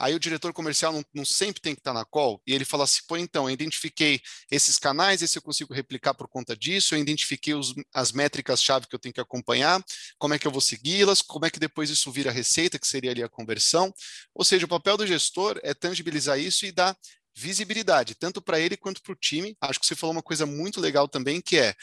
Aí 0.00 0.14
o 0.14 0.18
diretor 0.18 0.52
comercial 0.54 0.94
não, 0.94 1.04
não, 1.12 1.24
sempre 1.26 1.60
tem 1.60 1.74
que 1.74 1.80
estar 1.80 1.92
na 1.92 2.06
call, 2.06 2.40
e 2.46 2.54
ele 2.54 2.64
fala 2.64 2.84
assim, 2.84 3.02
pô, 3.06 3.18
então, 3.18 3.48
eu 3.48 3.52
identifiquei 3.52 4.18
esses 4.50 4.78
canais, 4.78 5.20
esse 5.20 5.36
eu 5.36 5.42
consigo 5.42 5.74
replicar 5.74 6.14
por 6.14 6.26
conta 6.26 6.56
disso, 6.56 6.94
eu 6.94 6.98
identifiquei 6.98 7.52
os, 7.52 7.74
as 7.92 8.10
métricas-chave 8.10 8.86
que 8.86 8.94
eu 8.94 8.98
tenho 8.98 9.12
que 9.12 9.20
acompanhar, 9.20 9.84
como 10.18 10.32
é 10.32 10.38
que 10.38 10.46
eu 10.46 10.50
vou 10.50 10.62
segui-las, 10.62 11.20
como 11.20 11.44
é 11.44 11.50
que 11.50 11.60
depois 11.60 11.90
isso 11.90 12.10
vira 12.10 12.30
receita, 12.30 12.78
que 12.78 12.86
seria 12.86 13.10
ali 13.10 13.22
a 13.22 13.28
conversão. 13.28 13.92
Ou 14.34 14.44
seja, 14.44 14.64
o 14.64 14.68
papel 14.68 14.96
do 14.96 15.06
gestor 15.06 15.60
é 15.62 15.74
tangibilizar 15.74 16.38
isso 16.38 16.64
e 16.64 16.72
dar 16.72 16.96
visibilidade, 17.34 18.14
tanto 18.14 18.42
para 18.42 18.60
ele 18.60 18.76
quanto 18.76 19.02
para 19.02 19.12
o 19.12 19.16
time. 19.16 19.56
Acho 19.60 19.80
que 19.80 19.86
você 19.86 19.94
falou 19.94 20.12
uma 20.12 20.22
coisa 20.22 20.46
muito 20.46 20.80
legal 20.80 21.08
também, 21.08 21.40
que 21.40 21.58
é, 21.58 21.74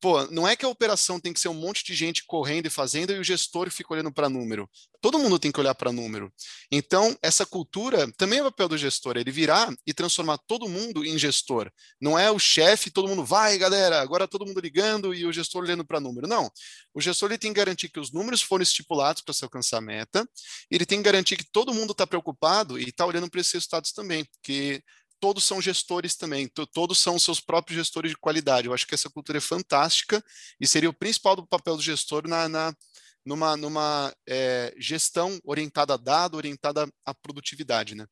pô, 0.00 0.24
não 0.26 0.46
é 0.46 0.56
que 0.56 0.64
a 0.64 0.68
operação 0.68 1.18
tem 1.18 1.32
que 1.32 1.40
ser 1.40 1.48
um 1.48 1.54
monte 1.54 1.84
de 1.84 1.94
gente 1.94 2.24
correndo 2.26 2.66
e 2.66 2.70
fazendo 2.70 3.12
e 3.12 3.18
o 3.18 3.24
gestor 3.24 3.70
fica 3.70 3.92
olhando 3.92 4.12
para 4.12 4.28
número. 4.28 4.68
Todo 5.00 5.18
mundo 5.18 5.38
tem 5.38 5.52
que 5.52 5.60
olhar 5.60 5.74
para 5.74 5.92
número. 5.92 6.32
Então, 6.72 7.16
essa 7.22 7.46
cultura 7.46 8.10
também 8.16 8.40
é 8.40 8.42
o 8.42 8.46
papel 8.46 8.68
do 8.68 8.78
gestor, 8.78 9.16
ele 9.16 9.30
virar 9.30 9.72
e 9.86 9.94
transformar 9.94 10.38
todo 10.38 10.68
mundo 10.68 11.04
em 11.04 11.16
gestor. 11.16 11.70
Não 12.00 12.18
é 12.18 12.30
o 12.30 12.38
chefe, 12.38 12.90
todo 12.90 13.08
mundo 13.08 13.24
vai, 13.24 13.56
galera, 13.58 14.00
agora 14.00 14.26
todo 14.26 14.44
mundo 14.44 14.60
ligando 14.60 15.14
e 15.14 15.24
o 15.24 15.32
gestor 15.32 15.62
olhando 15.62 15.84
para 15.84 16.00
número. 16.00 16.26
Não. 16.26 16.50
O 16.92 17.00
gestor 17.00 17.30
ele 17.30 17.38
tem 17.38 17.52
que 17.52 17.58
garantir 17.58 17.88
que 17.88 18.00
os 18.00 18.12
números 18.12 18.42
foram 18.42 18.62
estipulados 18.62 19.22
para 19.22 19.34
se 19.34 19.44
alcançar 19.44 19.78
a 19.78 19.80
meta, 19.80 20.28
ele 20.68 20.84
tem 20.84 20.98
que 20.98 21.04
garantir 21.04 21.36
que 21.36 21.44
todo 21.44 21.72
mundo 21.72 21.92
está 21.92 22.06
preocupado 22.06 22.78
e 22.78 22.88
está 22.88 23.06
olhando 23.06 23.30
para 23.30 23.40
esses 23.40 23.52
resultados 23.52 23.92
também, 23.92 24.26
que 24.42 24.82
todos 25.20 25.44
são 25.44 25.60
gestores 25.60 26.16
também, 26.16 26.48
todos 26.72 26.98
são 26.98 27.18
seus 27.18 27.40
próprios 27.40 27.76
gestores 27.76 28.10
de 28.10 28.16
qualidade. 28.16 28.66
Eu 28.66 28.74
acho 28.74 28.86
que 28.86 28.94
essa 28.94 29.10
cultura 29.10 29.38
é 29.38 29.40
fantástica 29.40 30.22
e 30.60 30.66
seria 30.66 30.90
o 30.90 30.94
principal 30.94 31.36
do 31.36 31.46
papel 31.46 31.76
do 31.76 31.82
gestor 31.82 32.26
na, 32.28 32.48
na 32.48 32.74
numa, 33.24 33.56
numa 33.56 34.14
é, 34.26 34.74
gestão 34.78 35.38
orientada 35.44 35.94
a 35.94 35.96
dado, 35.96 36.36
orientada 36.36 36.88
à 37.04 37.14
produtividade, 37.14 37.94
né? 37.94 38.06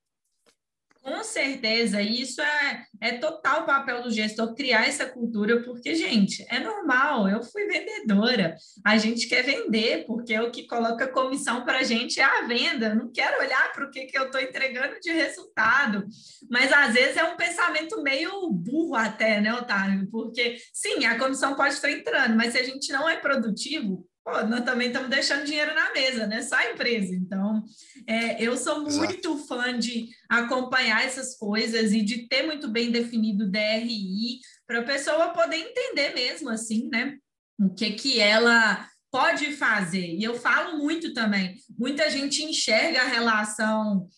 Com 1.06 1.22
certeza, 1.22 2.02
isso 2.02 2.42
é, 2.42 2.84
é 3.00 3.12
total 3.18 3.64
papel 3.64 4.02
do 4.02 4.10
gestor 4.10 4.52
criar 4.56 4.88
essa 4.88 5.06
cultura, 5.06 5.62
porque, 5.62 5.94
gente, 5.94 6.44
é 6.48 6.58
normal, 6.58 7.28
eu 7.28 7.44
fui 7.44 7.64
vendedora, 7.64 8.56
a 8.84 8.98
gente 8.98 9.28
quer 9.28 9.44
vender, 9.44 10.04
porque 10.04 10.36
o 10.36 10.50
que 10.50 10.66
coloca 10.66 11.06
comissão 11.06 11.64
para 11.64 11.78
a 11.78 11.82
gente 11.84 12.18
é 12.20 12.24
a 12.24 12.48
venda, 12.48 12.92
não 12.92 13.08
quero 13.12 13.40
olhar 13.40 13.72
para 13.72 13.86
o 13.86 13.90
que, 13.92 14.06
que 14.06 14.18
eu 14.18 14.24
estou 14.24 14.40
entregando 14.40 14.98
de 14.98 15.12
resultado, 15.12 16.04
mas 16.50 16.72
às 16.72 16.94
vezes 16.94 17.16
é 17.16 17.22
um 17.22 17.36
pensamento 17.36 18.02
meio 18.02 18.50
burro 18.50 18.96
até, 18.96 19.40
né, 19.40 19.54
Otávio? 19.54 20.10
Porque, 20.10 20.56
sim, 20.72 21.04
a 21.04 21.16
comissão 21.16 21.54
pode 21.54 21.74
estar 21.74 21.88
entrando, 21.88 22.34
mas 22.34 22.50
se 22.50 22.58
a 22.58 22.64
gente 22.64 22.92
não 22.92 23.08
é 23.08 23.16
produtivo, 23.16 24.04
pô, 24.26 24.42
nós 24.42 24.64
também 24.64 24.88
estamos 24.88 25.08
deixando 25.08 25.44
dinheiro 25.44 25.72
na 25.72 25.92
mesa, 25.92 26.26
né? 26.26 26.42
Só 26.42 26.56
a 26.56 26.72
empresa. 26.72 27.14
Então, 27.14 27.62
é, 28.08 28.42
eu 28.42 28.56
sou 28.56 28.80
muito 28.80 29.28
Exato. 29.28 29.46
fã 29.46 29.78
de 29.78 30.08
acompanhar 30.28 31.04
essas 31.04 31.36
coisas 31.36 31.92
e 31.92 32.02
de 32.02 32.26
ter 32.26 32.42
muito 32.42 32.66
bem 32.66 32.90
definido 32.90 33.44
o 33.44 33.48
DRI 33.50 34.40
para 34.66 34.80
a 34.80 34.84
pessoa 34.84 35.28
poder 35.28 35.58
entender 35.58 36.12
mesmo, 36.12 36.50
assim, 36.50 36.88
né? 36.88 37.16
O 37.56 37.72
que 37.72 37.92
que 37.92 38.18
ela 38.18 38.84
pode 39.12 39.52
fazer. 39.52 40.04
E 40.04 40.24
eu 40.24 40.34
falo 40.34 40.76
muito 40.76 41.14
também. 41.14 41.54
Muita 41.78 42.10
gente 42.10 42.42
enxerga 42.42 43.02
a 43.02 43.08
relação 43.08 44.08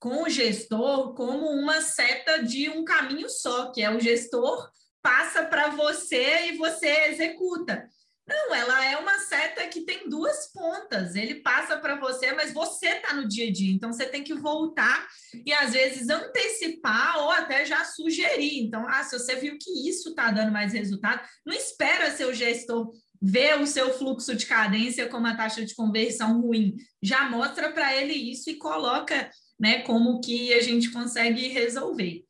com 0.00 0.24
o 0.24 0.28
gestor 0.28 1.14
como 1.14 1.46
uma 1.48 1.80
seta 1.80 2.42
de 2.42 2.68
um 2.68 2.84
caminho 2.84 3.30
só, 3.30 3.70
que 3.70 3.82
é 3.82 3.88
o 3.88 4.00
gestor 4.00 4.68
passa 5.00 5.44
para 5.44 5.70
você 5.70 6.48
e 6.50 6.56
você 6.56 6.88
executa. 7.10 7.88
Não, 8.32 8.54
ela 8.54 8.82
é 8.82 8.96
uma 8.96 9.18
seta 9.18 9.68
que 9.68 9.82
tem 9.82 10.08
duas 10.08 10.50
pontas. 10.52 11.14
Ele 11.14 11.36
passa 11.36 11.76
para 11.76 12.00
você, 12.00 12.32
mas 12.32 12.50
você 12.50 12.86
está 12.86 13.12
no 13.12 13.28
dia 13.28 13.48
a 13.48 13.52
dia. 13.52 13.74
Então 13.74 13.92
você 13.92 14.06
tem 14.06 14.24
que 14.24 14.32
voltar 14.32 15.06
e 15.44 15.52
às 15.52 15.74
vezes 15.74 16.08
antecipar 16.08 17.18
ou 17.18 17.30
até 17.30 17.66
já 17.66 17.84
sugerir. 17.84 18.62
Então, 18.62 18.88
ah, 18.88 19.04
se 19.04 19.18
você 19.18 19.36
viu 19.36 19.58
que 19.60 19.86
isso 19.86 20.10
está 20.10 20.30
dando 20.30 20.50
mais 20.50 20.72
resultado, 20.72 21.20
não 21.44 21.54
espera 21.54 22.10
seu 22.10 22.32
gestor 22.32 22.90
ver 23.20 23.60
o 23.60 23.66
seu 23.66 23.92
fluxo 23.98 24.34
de 24.34 24.46
cadência 24.46 25.06
com 25.08 25.18
uma 25.18 25.36
taxa 25.36 25.64
de 25.64 25.74
conversão 25.74 26.40
ruim. 26.40 26.74
Já 27.02 27.28
mostra 27.28 27.70
para 27.70 27.94
ele 27.94 28.14
isso 28.14 28.48
e 28.48 28.56
coloca, 28.56 29.30
né, 29.60 29.82
como 29.82 30.20
que 30.20 30.54
a 30.54 30.62
gente 30.62 30.90
consegue 30.90 31.48
resolver. 31.48 32.24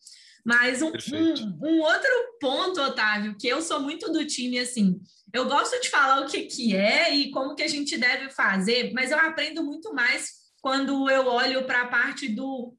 Mas 0.45 0.83
um, 0.83 0.89
um, 0.89 1.67
um 1.67 1.81
outro 1.81 2.11
ponto, 2.41 2.81
Otávio, 2.81 3.37
que 3.39 3.47
eu 3.47 3.63
sou 3.63 3.81
muito 3.81 4.11
do 4.11 4.27
time 4.27 4.59
assim 4.59 5.01
eu 5.33 5.47
gosto 5.47 5.81
de 5.81 5.89
falar 5.89 6.21
o 6.21 6.27
que, 6.27 6.43
que 6.43 6.77
é 6.77 7.15
e 7.15 7.31
como 7.31 7.55
que 7.55 7.63
a 7.63 7.69
gente 7.69 7.97
deve 7.97 8.31
fazer, 8.31 8.93
mas 8.93 9.11
eu 9.11 9.19
aprendo 9.19 9.65
muito 9.65 9.95
mais 9.95 10.31
quando 10.61 11.09
eu 11.11 11.27
olho 11.27 11.65
para 11.65 11.83
a 11.83 11.89
parte 11.89 12.29
do, 12.29 12.77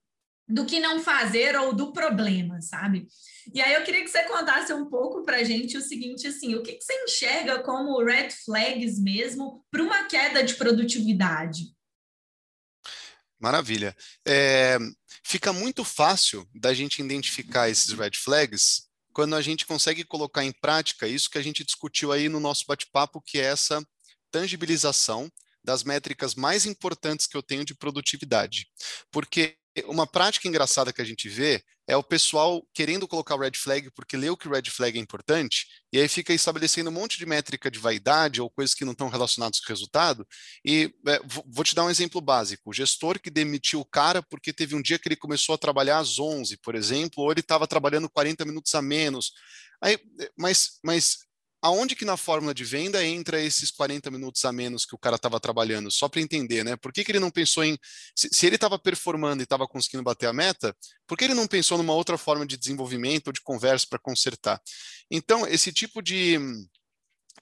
do 0.47 0.65
que 0.65 0.79
não 0.79 0.99
fazer 1.01 1.55
ou 1.57 1.73
do 1.73 1.91
problema, 1.91 2.61
sabe? 2.61 3.07
E 3.53 3.59
aí 3.59 3.73
eu 3.73 3.83
queria 3.83 4.03
que 4.03 4.09
você 4.09 4.23
contasse 4.23 4.71
um 4.71 4.89
pouco 4.89 5.23
para 5.23 5.37
a 5.37 5.43
gente 5.43 5.77
o 5.77 5.81
seguinte, 5.81 6.27
assim, 6.27 6.55
o 6.55 6.61
que, 6.61 6.73
que 6.73 6.83
você 6.83 6.93
enxerga 7.03 7.63
como 7.63 8.03
red 8.03 8.29
flags 8.45 8.99
mesmo 8.99 9.65
para 9.71 9.83
uma 9.83 10.03
queda 10.05 10.43
de 10.43 10.53
produtividade? 10.53 11.73
Maravilha. 13.39 13.95
É, 14.25 14.77
fica 15.23 15.51
muito 15.51 15.83
fácil 15.83 16.47
da 16.55 16.73
gente 16.73 17.01
identificar 17.01 17.69
esses 17.69 17.91
red 17.91 18.11
flags 18.15 18.87
quando 19.13 19.35
a 19.35 19.41
gente 19.41 19.65
consegue 19.65 20.03
colocar 20.03 20.43
em 20.43 20.51
prática 20.51 21.07
isso 21.07 21.29
que 21.29 21.37
a 21.37 21.43
gente 21.43 21.63
discutiu 21.63 22.11
aí 22.11 22.27
no 22.27 22.39
nosso 22.39 22.65
bate-papo, 22.67 23.21
que 23.21 23.39
é 23.39 23.43
essa 23.43 23.85
tangibilização 24.31 25.31
das 25.63 25.83
métricas 25.83 26.35
mais 26.35 26.65
importantes 26.65 27.27
que 27.27 27.37
eu 27.37 27.43
tenho 27.43 27.63
de 27.63 27.75
produtividade. 27.75 28.67
Porque 29.11 29.55
uma 29.85 30.05
prática 30.05 30.47
engraçada 30.47 30.93
que 30.93 31.01
a 31.01 31.05
gente 31.05 31.27
vê 31.27 31.63
é 31.87 31.97
o 31.97 32.03
pessoal 32.03 32.65
querendo 32.73 33.07
colocar 33.07 33.35
o 33.35 33.39
red 33.39 33.51
flag 33.55 33.91
porque 33.91 34.15
leu 34.15 34.37
que 34.37 34.47
o 34.47 34.51
red 34.51 34.63
flag 34.69 34.97
é 34.97 35.01
importante, 35.01 35.67
e 35.91 35.99
aí 35.99 36.07
fica 36.07 36.33
estabelecendo 36.33 36.89
um 36.89 36.93
monte 36.93 37.17
de 37.17 37.25
métrica 37.25 37.69
de 37.69 37.79
vaidade 37.79 38.39
ou 38.39 38.49
coisas 38.49 38.73
que 38.73 38.85
não 38.85 38.93
estão 38.93 39.09
relacionadas 39.09 39.59
com 39.59 39.65
o 39.65 39.69
resultado. 39.69 40.25
E 40.63 40.93
é, 41.07 41.19
vou 41.47 41.63
te 41.63 41.75
dar 41.75 41.83
um 41.83 41.89
exemplo 41.89 42.21
básico: 42.21 42.69
o 42.69 42.73
gestor 42.73 43.19
que 43.19 43.29
demitiu 43.29 43.81
o 43.81 43.85
cara 43.85 44.21
porque 44.21 44.53
teve 44.53 44.75
um 44.75 44.81
dia 44.81 44.99
que 44.99 45.07
ele 45.07 45.15
começou 45.15 45.55
a 45.55 45.57
trabalhar 45.57 45.97
às 45.99 46.19
11, 46.19 46.57
por 46.57 46.75
exemplo, 46.75 47.23
ou 47.23 47.31
ele 47.31 47.41
estava 47.41 47.67
trabalhando 47.67 48.09
40 48.09 48.45
minutos 48.45 48.73
a 48.75 48.81
menos. 48.81 49.33
Aí, 49.81 49.99
mas, 50.37 50.79
mas 50.83 51.17
aonde 51.63 51.95
que 51.95 52.03
na 52.03 52.17
fórmula 52.17 52.53
de 52.53 52.65
venda 52.65 53.03
entra 53.05 53.41
esses 53.41 53.71
40 53.71 54.11
minutos 54.11 54.43
a 54.43 54.51
menos 54.51 54.85
que 54.85 54.93
o 54.93 54.97
cara 54.97 55.15
estava 55.15 55.39
trabalhando? 55.39 55.89
Só 55.89 56.09
para 56.09 56.19
entender, 56.19 56.61
né? 56.65 56.75
Por 56.75 56.91
que, 56.91 57.05
que 57.05 57.11
ele 57.11 57.21
não 57.21 57.31
pensou 57.31 57.63
em. 57.63 57.77
Se, 58.13 58.27
se 58.33 58.45
ele 58.45 58.55
estava 58.55 58.77
performando 58.77 59.41
e 59.41 59.45
estava 59.45 59.65
conseguindo 59.65 60.03
bater 60.03 60.27
a 60.27 60.33
meta, 60.33 60.75
por 61.07 61.17
que 61.17 61.23
ele 61.23 61.33
não 61.33 61.47
pensou 61.47 61.77
numa 61.77 61.93
outra 61.93 62.17
forma 62.17 62.45
de 62.45 62.57
desenvolvimento 62.57 63.27
ou 63.27 63.33
de 63.33 63.39
conversa 63.39 63.87
para 63.89 63.97
consertar? 63.97 64.61
Então, 65.09 65.47
esse 65.47 65.71
tipo 65.71 66.01
de 66.01 66.37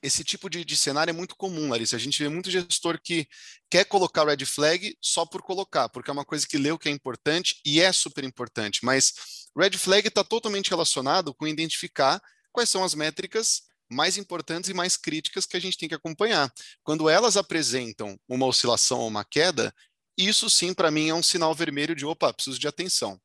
esse 0.03 0.23
tipo 0.23 0.49
de, 0.49 0.65
de, 0.65 0.77
cenário 0.77 1.11
é 1.11 1.13
muito 1.13 1.35
comum, 1.35 1.69
Larissa. 1.69 1.95
A 1.95 1.99
gente 1.99 2.21
vê 2.21 2.27
muito 2.27 2.49
gestor 2.49 2.99
que 3.03 3.27
quer 3.69 3.85
colocar 3.85 4.25
red 4.25 4.45
flag 4.45 4.97
só 5.01 5.25
por 5.25 5.41
colocar, 5.43 5.89
porque 5.89 6.09
é 6.09 6.13
uma 6.13 6.25
coisa 6.25 6.47
que 6.47 6.57
leu 6.57 6.77
que 6.77 6.89
é 6.89 6.91
importante 6.91 7.59
e 7.65 7.79
é 7.79 7.91
super 7.91 8.23
importante. 8.23 8.83
Mas 8.83 9.13
red 9.55 9.77
flag 9.77 10.07
está 10.07 10.23
totalmente 10.23 10.69
relacionado 10.69 11.33
com 11.35 11.47
identificar 11.47 12.19
quais 12.51 12.69
são 12.69 12.83
as 12.83 12.95
métricas 12.95 13.70
mais 13.91 14.17
importantes 14.17 14.69
e 14.69 14.73
mais 14.73 14.95
críticas 14.95 15.45
que 15.45 15.57
a 15.57 15.59
gente 15.59 15.77
tem 15.77 15.89
que 15.89 15.95
acompanhar. 15.95 16.51
Quando 16.83 17.09
elas 17.09 17.35
apresentam 17.35 18.17
uma 18.27 18.45
oscilação 18.45 18.99
ou 18.99 19.07
uma 19.07 19.25
queda, 19.25 19.73
isso 20.17 20.49
sim, 20.49 20.73
para 20.73 20.89
mim, 20.89 21.09
é 21.09 21.13
um 21.13 21.23
sinal 21.23 21.53
vermelho 21.53 21.95
de 21.95 22.05
opa, 22.05 22.33
preciso 22.33 22.59
de 22.59 22.67
atenção. 22.67 23.19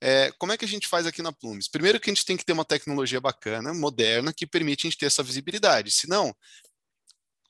É, 0.00 0.30
como 0.38 0.52
é 0.52 0.56
que 0.58 0.64
a 0.64 0.68
gente 0.68 0.88
faz 0.88 1.06
aqui 1.06 1.22
na 1.22 1.32
Plumes? 1.32 1.68
Primeiro 1.68 1.98
que 1.98 2.10
a 2.10 2.14
gente 2.14 2.24
tem 2.24 2.36
que 2.36 2.44
ter 2.44 2.52
uma 2.52 2.64
tecnologia 2.64 3.20
bacana, 3.20 3.72
moderna, 3.72 4.32
que 4.32 4.46
permite 4.46 4.86
a 4.86 4.90
gente 4.90 4.98
ter 4.98 5.06
essa 5.06 5.22
visibilidade. 5.22 5.90
Senão, 5.90 6.34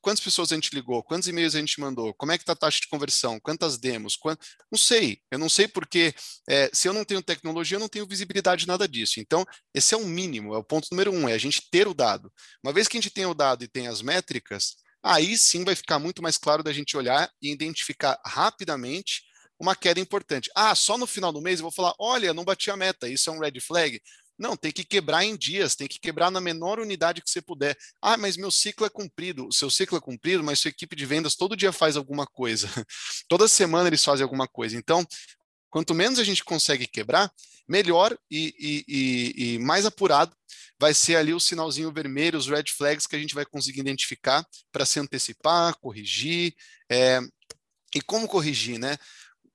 quantas 0.06 0.22
pessoas 0.22 0.52
a 0.52 0.54
gente 0.54 0.72
ligou, 0.72 1.02
quantos 1.02 1.26
e-mails 1.26 1.56
a 1.56 1.58
gente 1.58 1.80
mandou, 1.80 2.14
como 2.14 2.30
é 2.30 2.38
que 2.38 2.44
está 2.44 2.52
a 2.52 2.56
taxa 2.56 2.78
de 2.80 2.86
conversão, 2.86 3.40
quantas 3.40 3.76
demos, 3.76 4.14
quant... 4.14 4.38
não 4.70 4.78
sei, 4.78 5.18
eu 5.32 5.36
não 5.36 5.48
sei 5.48 5.66
porque 5.66 6.14
é, 6.48 6.70
se 6.72 6.86
eu 6.86 6.92
não 6.92 7.04
tenho 7.04 7.20
tecnologia, 7.20 7.74
eu 7.74 7.80
não 7.80 7.88
tenho 7.88 8.06
visibilidade 8.06 8.60
de 8.60 8.68
nada 8.68 8.86
disso. 8.86 9.18
Então, 9.18 9.44
esse 9.74 9.94
é 9.94 9.96
o 9.96 10.06
mínimo, 10.06 10.54
é 10.54 10.58
o 10.58 10.62
ponto 10.62 10.86
número 10.92 11.12
um, 11.12 11.28
é 11.28 11.32
a 11.32 11.38
gente 11.38 11.68
ter 11.72 11.88
o 11.88 11.92
dado. 11.92 12.32
Uma 12.62 12.72
vez 12.72 12.86
que 12.86 12.96
a 12.96 13.00
gente 13.00 13.12
tem 13.12 13.26
o 13.26 13.34
dado 13.34 13.64
e 13.64 13.68
tem 13.68 13.88
as 13.88 14.00
métricas, 14.00 14.76
aí 15.02 15.36
sim 15.36 15.64
vai 15.64 15.74
ficar 15.74 15.98
muito 15.98 16.22
mais 16.22 16.38
claro 16.38 16.62
da 16.62 16.72
gente 16.72 16.96
olhar 16.96 17.28
e 17.42 17.50
identificar 17.50 18.16
rapidamente 18.24 19.24
uma 19.58 19.74
queda 19.74 19.98
importante. 19.98 20.48
Ah, 20.54 20.76
só 20.76 20.96
no 20.96 21.08
final 21.08 21.32
do 21.32 21.42
mês 21.42 21.58
eu 21.58 21.64
vou 21.64 21.72
falar, 21.72 21.94
olha, 21.98 22.32
não 22.32 22.44
bati 22.44 22.70
a 22.70 22.76
meta, 22.76 23.08
isso 23.08 23.28
é 23.28 23.32
um 23.32 23.40
red 23.40 23.58
flag. 23.60 24.00
Não, 24.38 24.56
tem 24.56 24.70
que 24.70 24.84
quebrar 24.84 25.24
em 25.24 25.36
dias, 25.36 25.74
tem 25.74 25.88
que 25.88 25.98
quebrar 25.98 26.30
na 26.30 26.40
menor 26.40 26.78
unidade 26.78 27.22
que 27.22 27.30
você 27.30 27.40
puder. 27.40 27.76
Ah, 28.02 28.16
mas 28.16 28.36
meu 28.36 28.50
ciclo 28.50 28.86
é 28.86 28.90
cumprido. 28.90 29.48
O 29.48 29.52
seu 29.52 29.70
ciclo 29.70 29.96
é 29.96 30.00
cumprido, 30.00 30.44
mas 30.44 30.58
sua 30.58 30.68
equipe 30.68 30.94
de 30.94 31.06
vendas 31.06 31.34
todo 31.34 31.56
dia 31.56 31.72
faz 31.72 31.96
alguma 31.96 32.26
coisa. 32.26 32.68
Toda 33.28 33.48
semana 33.48 33.88
eles 33.88 34.04
fazem 34.04 34.22
alguma 34.22 34.46
coisa. 34.46 34.76
Então, 34.76 35.06
quanto 35.70 35.94
menos 35.94 36.18
a 36.18 36.24
gente 36.24 36.44
consegue 36.44 36.86
quebrar, 36.86 37.32
melhor 37.66 38.16
e, 38.30 38.54
e, 38.58 38.84
e, 38.86 39.54
e 39.54 39.58
mais 39.58 39.86
apurado 39.86 40.36
vai 40.78 40.92
ser 40.92 41.16
ali 41.16 41.32
o 41.32 41.40
sinalzinho 41.40 41.92
vermelho, 41.92 42.38
os 42.38 42.46
red 42.46 42.64
flags 42.68 43.06
que 43.06 43.16
a 43.16 43.18
gente 43.18 43.34
vai 43.34 43.46
conseguir 43.46 43.80
identificar 43.80 44.46
para 44.70 44.84
se 44.84 45.00
antecipar, 45.00 45.74
corrigir. 45.78 46.54
É, 46.90 47.20
e 47.94 48.00
como 48.02 48.28
corrigir, 48.28 48.78
né? 48.78 48.98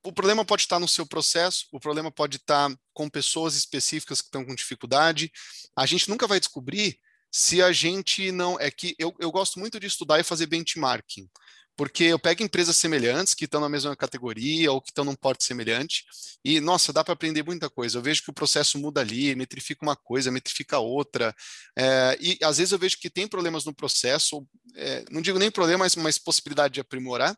O 0.04 0.12
problema 0.12 0.44
pode 0.44 0.62
estar 0.62 0.78
no 0.78 0.88
seu 0.88 1.06
processo, 1.06 1.66
o 1.72 1.78
problema 1.78 2.10
pode 2.10 2.36
estar 2.36 2.74
com 2.92 3.08
pessoas 3.08 3.54
específicas 3.54 4.20
que 4.20 4.26
estão 4.26 4.44
com 4.44 4.54
dificuldade. 4.54 5.30
A 5.76 5.86
gente 5.86 6.08
nunca 6.08 6.26
vai 6.26 6.40
descobrir 6.40 6.98
se 7.30 7.62
a 7.62 7.72
gente 7.72 8.30
não. 8.32 8.58
É 8.60 8.70
que 8.70 8.94
eu, 8.98 9.14
eu 9.18 9.30
gosto 9.30 9.58
muito 9.58 9.78
de 9.78 9.86
estudar 9.86 10.20
e 10.20 10.24
fazer 10.24 10.46
benchmarking 10.46 11.28
porque 11.76 12.04
eu 12.04 12.18
pego 12.18 12.42
empresas 12.42 12.76
semelhantes 12.76 13.34
que 13.34 13.44
estão 13.44 13.60
na 13.60 13.68
mesma 13.68 13.96
categoria 13.96 14.70
ou 14.70 14.80
que 14.80 14.90
estão 14.90 15.04
num 15.04 15.14
porte 15.14 15.44
semelhante 15.44 16.04
e, 16.44 16.60
nossa, 16.60 16.92
dá 16.92 17.02
para 17.02 17.14
aprender 17.14 17.44
muita 17.44 17.70
coisa. 17.70 17.98
Eu 17.98 18.02
vejo 18.02 18.22
que 18.22 18.30
o 18.30 18.34
processo 18.34 18.78
muda 18.78 19.00
ali, 19.00 19.34
metrifica 19.34 19.84
uma 19.84 19.96
coisa, 19.96 20.30
metrifica 20.30 20.78
outra, 20.78 21.34
é, 21.76 22.18
e 22.20 22.38
às 22.42 22.58
vezes 22.58 22.72
eu 22.72 22.78
vejo 22.78 22.98
que 22.98 23.08
tem 23.08 23.26
problemas 23.26 23.64
no 23.64 23.74
processo, 23.74 24.46
é, 24.74 25.04
não 25.10 25.22
digo 25.22 25.38
nem 25.38 25.50
problema, 25.50 25.84
mas, 25.84 25.96
mas 25.96 26.18
possibilidade 26.18 26.74
de 26.74 26.80
aprimorar, 26.80 27.36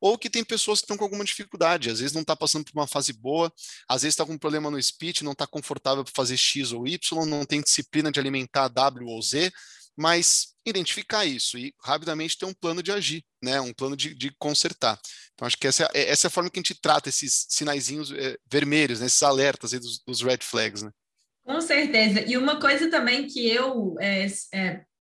ou 0.00 0.18
que 0.18 0.28
tem 0.28 0.44
pessoas 0.44 0.80
que 0.80 0.84
estão 0.84 0.96
com 0.96 1.04
alguma 1.04 1.24
dificuldade, 1.24 1.90
às 1.90 2.00
vezes 2.00 2.12
não 2.12 2.22
está 2.22 2.36
passando 2.36 2.64
por 2.64 2.78
uma 2.78 2.86
fase 2.86 3.12
boa, 3.12 3.52
às 3.88 4.02
vezes 4.02 4.14
está 4.14 4.24
com 4.24 4.32
um 4.32 4.38
problema 4.38 4.70
no 4.70 4.82
speech, 4.82 5.24
não 5.24 5.32
está 5.32 5.46
confortável 5.46 6.04
para 6.04 6.12
fazer 6.14 6.36
X 6.36 6.72
ou 6.72 6.86
Y, 6.86 7.24
não 7.26 7.44
tem 7.44 7.60
disciplina 7.60 8.10
de 8.10 8.20
alimentar 8.20 8.68
W 8.68 9.08
ou 9.08 9.22
Z, 9.22 9.52
mas 9.96 10.54
identificar 10.64 11.24
isso 11.24 11.56
e 11.56 11.74
rapidamente 11.80 12.36
ter 12.36 12.44
um 12.44 12.52
plano 12.52 12.82
de 12.82 12.92
agir, 12.92 13.24
né? 13.42 13.60
um 13.60 13.72
plano 13.72 13.96
de, 13.96 14.14
de 14.14 14.30
consertar. 14.38 15.00
Então, 15.34 15.46
acho 15.46 15.56
que 15.56 15.66
essa 15.66 15.88
é, 15.94 16.10
essa 16.10 16.26
é 16.26 16.28
a 16.28 16.30
forma 16.30 16.50
que 16.50 16.58
a 16.58 16.62
gente 16.62 16.80
trata 16.80 17.08
esses 17.08 17.46
sinaizinhos 17.48 18.12
é, 18.12 18.36
vermelhos, 18.50 19.00
né? 19.00 19.06
esses 19.06 19.22
alertas 19.22 19.70
dos, 19.72 20.02
dos, 20.04 20.22
red 20.22 20.38
flags. 20.42 20.82
Né? 20.82 20.90
Com 21.44 21.60
certeza. 21.60 22.20
E 22.20 22.36
uma 22.36 22.60
coisa 22.60 22.90
também 22.90 23.26
que 23.26 23.48
eu 23.48 23.94
é, 24.00 24.26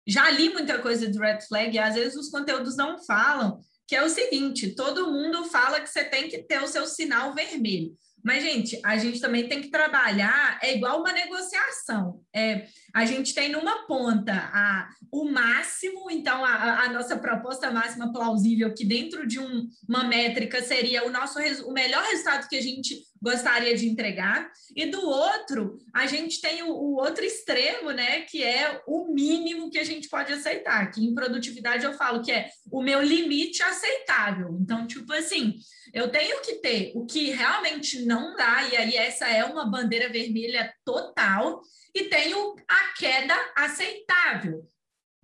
já 0.08 0.30
li 0.32 0.50
muita 0.50 0.80
coisa 0.80 1.08
de 1.10 1.18
red 1.18 1.40
flag, 1.48 1.76
e 1.76 1.80
às 1.80 1.96
vezes 1.96 2.16
os 2.16 2.30
conteúdos 2.30 2.76
não 2.76 3.04
falam, 3.06 3.60
que 3.88 3.96
é 3.96 4.04
o 4.04 4.10
seguinte: 4.10 4.76
todo 4.76 5.12
mundo 5.12 5.46
fala 5.46 5.80
que 5.80 5.88
você 5.88 6.04
tem 6.04 6.28
que 6.28 6.40
ter 6.40 6.62
o 6.62 6.68
seu 6.68 6.88
sinal 6.88 7.34
vermelho. 7.34 7.94
Mas, 8.24 8.42
gente, 8.42 8.80
a 8.84 8.98
gente 8.98 9.20
também 9.20 9.48
tem 9.48 9.62
que 9.62 9.70
trabalhar, 9.70 10.58
é 10.62 10.76
igual 10.76 11.02
uma 11.02 11.12
negociação. 11.12 12.22
É, 12.34 12.68
a 12.94 13.06
gente 13.06 13.34
tem 13.34 13.52
numa 13.52 13.86
ponta 13.86 14.34
a, 14.34 14.88
o 15.12 15.26
máximo, 15.26 16.10
então 16.10 16.44
a, 16.46 16.84
a 16.84 16.90
nossa 16.94 17.18
proposta 17.18 17.70
máxima 17.70 18.14
plausível, 18.14 18.74
que 18.74 18.86
dentro 18.86 19.28
de 19.28 19.40
um, 19.40 19.68
uma 19.90 20.06
métrica 20.06 20.62
seria 20.62 21.06
o 21.06 21.12
nosso 21.12 21.38
o 21.66 21.74
melhor 21.74 22.04
resultado 22.04 22.48
que 22.48 22.56
a 22.56 22.62
gente 22.62 22.98
gostaria 23.22 23.76
de 23.76 23.88
entregar, 23.88 24.52
e 24.76 24.86
do 24.86 25.02
outro, 25.02 25.78
a 25.94 26.06
gente 26.06 26.42
tem 26.42 26.62
o, 26.62 26.70
o, 26.70 26.96
outro 26.96 27.24
extremo, 27.24 27.92
né, 27.92 28.22
que 28.22 28.44
é 28.44 28.82
o 28.86 29.14
mínimo 29.14 29.70
que 29.70 29.80
a 29.80 29.84
gente 29.84 30.10
pode 30.10 30.34
aceitar, 30.34 30.92
que 30.92 31.04
em 31.04 31.14
produtividade 31.14 31.86
eu 31.86 31.94
falo 31.94 32.22
que 32.22 32.32
é 32.32 32.50
o 32.70 32.84
meu 32.84 33.02
limite 33.02 33.64
aceitável. 33.64 34.58
Então, 34.62 34.86
tipo 34.86 35.12
assim, 35.14 35.56
eu 35.94 36.10
tenho 36.10 36.42
que 36.42 36.56
ter 36.56 36.92
o 36.96 37.06
que 37.06 37.30
realmente 37.30 38.04
não 38.04 38.36
dá, 38.36 38.64
e 38.64 38.76
aí 38.76 38.96
essa 38.96 39.28
é 39.28 39.46
uma 39.46 39.70
bandeira 39.70 40.10
vermelha 40.10 40.74
total, 40.84 41.62
e 41.94 42.06
tenho 42.06 42.56
a 42.68 42.94
queda 42.98 43.36
aceitável. 43.56 44.68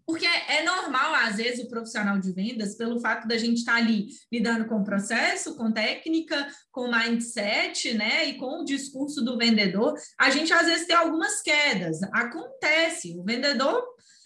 Porque 0.06 0.26
é 0.26 0.64
normal, 0.64 1.14
às 1.14 1.38
vezes, 1.38 1.64
o 1.64 1.70
profissional 1.70 2.18
de 2.20 2.32
vendas, 2.32 2.76
pelo 2.76 3.00
fato 3.00 3.28
da 3.28 3.38
gente 3.38 3.58
estar 3.58 3.74
tá 3.74 3.78
ali 3.78 4.08
lidando 4.32 4.66
com 4.66 4.78
o 4.78 4.84
processo, 4.84 5.56
com 5.56 5.72
técnica, 5.72 6.48
com 6.72 6.90
mindset, 6.92 7.94
né, 7.94 8.26
e 8.26 8.34
com 8.38 8.62
o 8.62 8.66
discurso 8.66 9.24
do 9.24 9.38
vendedor, 9.38 9.94
a 10.20 10.32
gente 10.32 10.52
às 10.52 10.66
vezes 10.66 10.88
tem 10.88 10.96
algumas 10.96 11.42
quedas. 11.42 12.02
Acontece, 12.12 13.16
o 13.20 13.24
vendedor, 13.24 13.84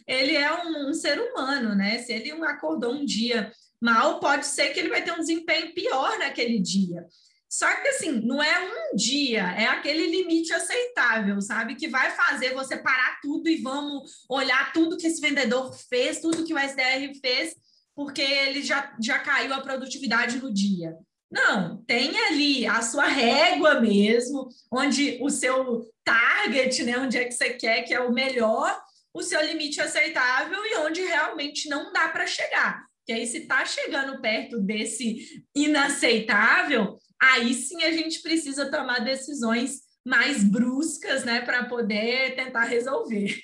ele 0.08 0.36
é 0.36 0.54
um, 0.54 0.90
um 0.90 0.94
ser 0.94 1.20
humano, 1.20 1.76
né? 1.76 2.00
Se 2.00 2.14
ele 2.14 2.32
acordou 2.44 2.94
um 2.94 3.06
dia 3.06 3.52
mal, 3.84 4.20
pode 4.20 4.46
ser 4.46 4.70
que 4.70 4.80
ele 4.80 4.90
vai 4.90 5.04
ter 5.04 5.12
um 5.12 5.20
desempenho 5.20 5.74
pior 5.74 6.18
naquele 6.18 6.60
dia. 6.60 7.06
Só 7.50 7.68
que 7.82 7.88
assim, 7.90 8.12
não 8.12 8.42
é 8.42 8.60
um 8.62 8.96
dia, 8.96 9.44
é 9.44 9.66
aquele 9.66 10.08
limite 10.08 10.52
aceitável, 10.52 11.40
sabe? 11.40 11.76
Que 11.76 11.88
vai 11.88 12.10
fazer 12.12 12.54
você 12.56 12.78
parar 12.78 13.20
tudo 13.22 13.48
e 13.48 13.62
vamos 13.62 14.26
olhar 14.28 14.74
tudo 14.74 14.98
que 14.98 15.06
esse 15.06 15.22
vendedor 15.22 15.72
fez, 15.88 16.20
tudo 16.20 16.44
que 16.44 16.54
o 16.54 16.58
SDR 16.58 17.14
fez, 17.22 17.54
porque 17.96 18.24
ele 18.24 18.64
já, 18.64 18.96
já 19.00 19.20
caiu 19.20 19.54
a 19.54 19.62
produtividade 19.62 20.40
no 20.40 20.52
dia. 20.52 20.98
Não, 21.30 21.84
tem 21.86 22.18
ali 22.28 22.66
a 22.66 22.82
sua 22.82 23.06
régua 23.06 23.80
mesmo, 23.80 24.50
onde 24.72 25.20
o 25.22 25.30
seu 25.30 25.88
target, 26.04 26.84
né, 26.84 26.98
onde 26.98 27.18
é 27.18 27.26
que 27.26 27.34
você 27.34 27.52
quer 27.52 27.84
que 27.84 27.94
é 27.94 28.00
o 28.00 28.12
melhor, 28.12 28.80
o 29.14 29.22
seu 29.22 29.44
limite 29.46 29.80
aceitável 29.80 30.58
e 30.66 30.78
onde 30.78 31.02
realmente 31.02 31.70
não 31.70 31.94
dá 31.94 32.10
para 32.10 32.26
chegar. 32.26 32.84
Que 33.06 33.14
aí, 33.14 33.28
se 33.28 33.40
está 33.40 33.66
chegando 33.66 34.22
perto 34.22 34.60
desse 34.60 35.44
inaceitável, 35.56 36.98
aí 37.22 37.54
sim 37.54 37.84
a 37.84 37.92
gente 37.92 38.22
precisa 38.22 38.70
tomar 38.72 39.00
decisões 39.00 39.82
mais 40.06 40.44
bruscas, 40.44 41.24
né, 41.24 41.42
para 41.42 41.66
poder 41.66 42.36
tentar 42.36 42.66
resolver. 42.66 43.40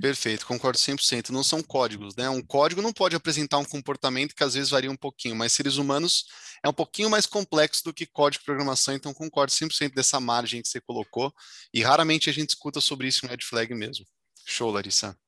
Perfeito, 0.00 0.46
concordo 0.46 0.78
100%. 0.78 1.30
Não 1.30 1.42
são 1.42 1.60
códigos, 1.60 2.14
né? 2.14 2.30
Um 2.30 2.40
código 2.40 2.80
não 2.80 2.92
pode 2.92 3.16
apresentar 3.16 3.58
um 3.58 3.64
comportamento 3.64 4.32
que 4.32 4.44
às 4.44 4.54
vezes 4.54 4.70
varia 4.70 4.90
um 4.90 4.96
pouquinho, 4.96 5.34
mas 5.34 5.52
seres 5.52 5.76
humanos 5.76 6.24
é 6.64 6.68
um 6.68 6.72
pouquinho 6.72 7.10
mais 7.10 7.26
complexo 7.26 7.82
do 7.84 7.92
que 7.92 8.06
código 8.06 8.40
de 8.40 8.46
programação, 8.46 8.94
então 8.94 9.12
concordo 9.12 9.52
100% 9.52 9.94
dessa 9.94 10.20
margem 10.20 10.62
que 10.62 10.68
você 10.68 10.80
colocou 10.80 11.34
e 11.74 11.82
raramente 11.82 12.30
a 12.30 12.32
gente 12.32 12.50
escuta 12.50 12.80
sobre 12.80 13.08
isso 13.08 13.26
em 13.26 13.28
Red 13.28 13.42
Flag 13.42 13.74
mesmo. 13.74 14.06
Show, 14.46 14.70
Larissa. 14.70 15.18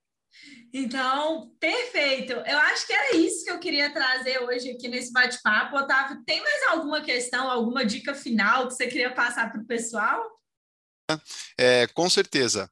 Então, 0.73 1.51
perfeito. 1.59 2.33
Eu 2.33 2.59
acho 2.59 2.87
que 2.87 2.93
era 2.93 3.17
isso 3.17 3.45
que 3.45 3.51
eu 3.51 3.59
queria 3.59 3.93
trazer 3.93 4.39
hoje 4.43 4.71
aqui 4.71 4.89
nesse 4.89 5.13
bate-papo. 5.13 5.77
Otávio, 5.77 6.23
tem 6.25 6.41
mais 6.41 6.63
alguma 6.69 7.01
questão, 7.01 7.51
alguma 7.51 7.85
dica 7.85 8.15
final 8.15 8.69
que 8.69 8.75
você 8.75 8.87
queria 8.87 9.13
passar 9.13 9.51
para 9.51 9.61
o 9.61 9.67
pessoal? 9.67 10.23
É, 11.59 11.89
com 11.89 12.09
certeza. 12.09 12.71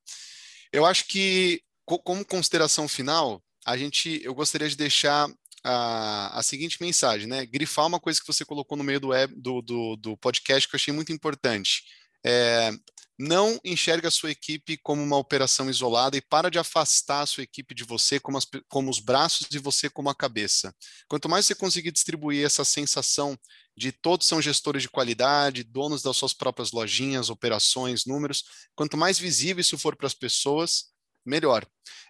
Eu 0.72 0.86
acho 0.86 1.06
que, 1.06 1.60
como 1.84 2.24
consideração 2.24 2.86
final, 2.86 3.42
a 3.66 3.76
gente, 3.76 4.20
eu 4.22 4.34
gostaria 4.34 4.68
de 4.68 4.76
deixar 4.76 5.28
a, 5.64 6.38
a 6.38 6.42
seguinte 6.42 6.78
mensagem, 6.80 7.26
né? 7.26 7.44
Grifar 7.46 7.86
uma 7.86 7.98
coisa 7.98 8.20
que 8.20 8.26
você 8.26 8.44
colocou 8.44 8.78
no 8.78 8.84
meio 8.84 9.00
do, 9.00 9.08
web, 9.08 9.34
do, 9.36 9.60
do, 9.60 9.96
do 9.96 10.16
podcast 10.16 10.68
que 10.68 10.74
eu 10.74 10.78
achei 10.78 10.94
muito 10.94 11.12
importante. 11.12 11.82
É, 12.24 12.70
não 13.18 13.58
enxerga 13.64 14.06
a 14.08 14.12
sua 14.12 14.30
equipe 14.30 14.76
como 14.76 15.02
uma 15.02 15.16
operação 15.16 15.68
isolada 15.68 16.16
e 16.16 16.22
para 16.22 16.48
de 16.50 16.58
afastar 16.58 17.22
a 17.22 17.26
sua 17.26 17.42
equipe 17.42 17.74
de 17.74 17.82
você 17.82 18.20
como, 18.20 18.38
as, 18.38 18.46
como 18.68 18.88
os 18.88 19.00
braços 19.00 19.48
e 19.50 19.58
você 19.58 19.90
como 19.90 20.08
a 20.08 20.14
cabeça. 20.14 20.72
Quanto 21.08 21.28
mais 21.28 21.44
você 21.44 21.54
conseguir 21.54 21.90
distribuir 21.90 22.46
essa 22.46 22.64
sensação 22.64 23.36
de 23.76 23.90
todos 23.90 24.26
são 24.26 24.40
gestores 24.40 24.82
de 24.82 24.88
qualidade, 24.88 25.64
donos 25.64 26.00
das 26.00 26.16
suas 26.16 26.32
próprias 26.32 26.70
lojinhas, 26.70 27.28
operações, 27.28 28.06
números, 28.06 28.44
quanto 28.76 28.96
mais 28.96 29.18
visível 29.18 29.60
isso 29.60 29.76
for 29.76 29.96
para 29.96 30.06
as 30.06 30.14
pessoas, 30.14 30.86
melhor. 31.26 31.66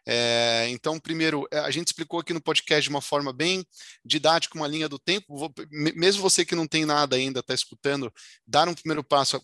É, 0.07 0.66
então, 0.71 0.99
primeiro, 1.01 1.47
é, 1.51 1.59
a 1.59 1.71
gente 1.71 1.88
explicou 1.88 2.21
aqui 2.21 2.33
no 2.33 2.40
podcast 2.40 2.83
de 2.83 2.90
uma 2.90 3.03
forma 3.03 3.33
bem 3.33 3.66
didática, 4.05 4.57
uma 4.57 4.68
linha 4.68 4.88
do 4.88 4.99
tempo. 4.99 5.37
Vou, 5.37 5.53
mesmo 5.71 6.23
você 6.23 6.44
que 6.44 6.55
não 6.55 6.66
tem 6.66 6.85
nada 6.85 7.16
ainda, 7.16 7.40
está 7.40 7.55
escutando, 7.55 8.12
dar 8.47 8.68
um 8.68 8.75
primeiro 8.75 9.03
passo 9.03 9.42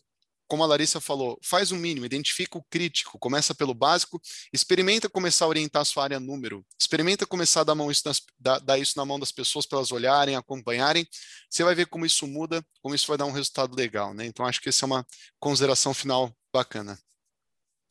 como 0.54 0.62
a 0.62 0.66
Larissa 0.66 1.00
falou, 1.00 1.36
faz 1.42 1.72
o 1.72 1.76
mínimo, 1.76 2.06
identifica 2.06 2.56
o 2.56 2.62
crítico, 2.70 3.18
começa 3.18 3.52
pelo 3.52 3.74
básico, 3.74 4.22
experimenta 4.52 5.08
começar 5.08 5.46
a 5.46 5.48
orientar 5.48 5.82
a 5.82 5.84
sua 5.84 6.04
área 6.04 6.20
número, 6.20 6.64
experimenta 6.80 7.26
começar 7.26 7.62
a 7.62 7.64
dar, 7.64 7.74
mão 7.74 7.90
isso 7.90 8.02
nas, 8.04 8.22
dar, 8.38 8.60
dar 8.60 8.78
isso 8.78 8.96
na 8.96 9.04
mão 9.04 9.18
das 9.18 9.32
pessoas 9.32 9.66
para 9.66 9.78
elas 9.78 9.90
olharem, 9.90 10.36
acompanharem, 10.36 11.04
você 11.50 11.64
vai 11.64 11.74
ver 11.74 11.86
como 11.86 12.06
isso 12.06 12.24
muda, 12.28 12.64
como 12.80 12.94
isso 12.94 13.08
vai 13.08 13.18
dar 13.18 13.26
um 13.26 13.32
resultado 13.32 13.74
legal, 13.74 14.14
né? 14.14 14.26
Então 14.26 14.46
acho 14.46 14.60
que 14.60 14.68
essa 14.68 14.84
é 14.84 14.86
uma 14.86 15.04
consideração 15.40 15.92
final 15.92 16.32
bacana. 16.52 16.96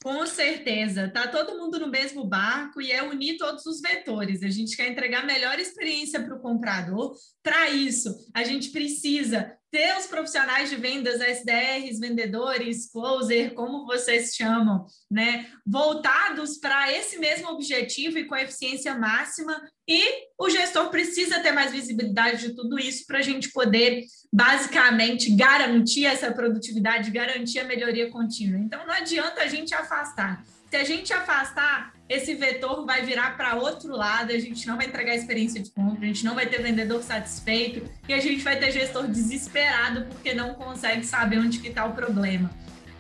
Com 0.02 0.26
certeza, 0.26 1.10
tá 1.10 1.28
todo 1.28 1.58
mundo 1.58 1.80
no 1.80 1.88
mesmo 1.88 2.24
barco 2.26 2.82
e 2.82 2.94
é 2.94 3.04
unir 3.04 3.38
todos 3.38 3.66
os 3.66 3.82
vetores. 3.82 4.42
A 4.42 4.50
gente 4.50 4.78
quer 4.78 4.90
entregar 4.90 5.24
a 5.24 5.26
melhor 5.26 5.60
experiência 5.60 6.24
para 6.24 6.36
o 6.36 6.42
comprador. 6.42 7.14
Para 7.42 7.70
isso, 7.70 8.10
a 8.34 8.46
gente 8.46 8.70
precisa 8.70 9.54
ter 9.74 9.98
os 9.98 10.06
profissionais 10.06 10.70
de 10.70 10.76
vendas, 10.76 11.20
SDRs, 11.20 12.00
vendedores, 12.00 12.92
closer, 12.92 13.56
como 13.56 13.88
vocês 13.88 14.36
chamam, 14.36 14.86
né, 15.10 15.48
voltados 15.66 16.60
para 16.60 16.94
esse 16.94 17.18
mesmo 17.18 17.50
objetivo 17.50 18.20
e 18.20 18.26
com 18.26 18.36
eficiência 18.36 18.94
máxima. 18.94 19.60
E 19.88 20.28
o 20.38 20.48
gestor 20.48 20.92
precisa 20.92 21.40
ter 21.40 21.52
mais 21.52 21.72
visibilidade 21.72 22.50
de 22.50 22.56
tudo 22.56 22.78
isso 22.78 23.04
para 23.08 23.18
a 23.18 23.24
gente 23.24 23.52
poder, 23.52 24.04
basicamente, 24.32 25.36
garantir 25.36 26.06
essa 26.06 26.32
produtividade, 26.32 27.10
garantir 27.10 27.58
a 27.58 27.64
melhoria 27.64 28.12
contínua. 28.12 28.60
Então, 28.60 28.86
não 28.86 28.94
adianta 28.94 29.42
a 29.42 29.48
gente 29.48 29.74
afastar. 29.74 30.46
Se 30.74 30.78
a 30.78 30.84
gente 30.84 31.14
afastar, 31.14 31.94
esse 32.10 32.34
vetor 32.34 32.84
vai 32.84 33.04
virar 33.04 33.38
para 33.38 33.54
outro 33.54 33.96
lado, 33.96 34.32
a 34.32 34.40
gente 34.40 34.66
não 34.66 34.76
vai 34.76 34.88
entregar 34.88 35.14
experiência 35.14 35.62
de 35.62 35.70
compra, 35.70 36.04
a 36.04 36.08
gente 36.08 36.26
não 36.26 36.34
vai 36.34 36.48
ter 36.48 36.64
vendedor 36.64 37.04
satisfeito 37.04 37.88
e 38.10 38.12
a 38.12 38.20
gente 38.20 38.44
vai 38.44 38.58
ter 38.58 38.72
gestor 38.72 39.06
desesperado 39.06 40.06
porque 40.06 40.34
não 40.34 40.56
consegue 40.56 41.06
saber 41.06 41.38
onde 41.38 41.60
que 41.60 41.68
está 41.68 41.86
o 41.86 41.94
problema. 41.94 42.50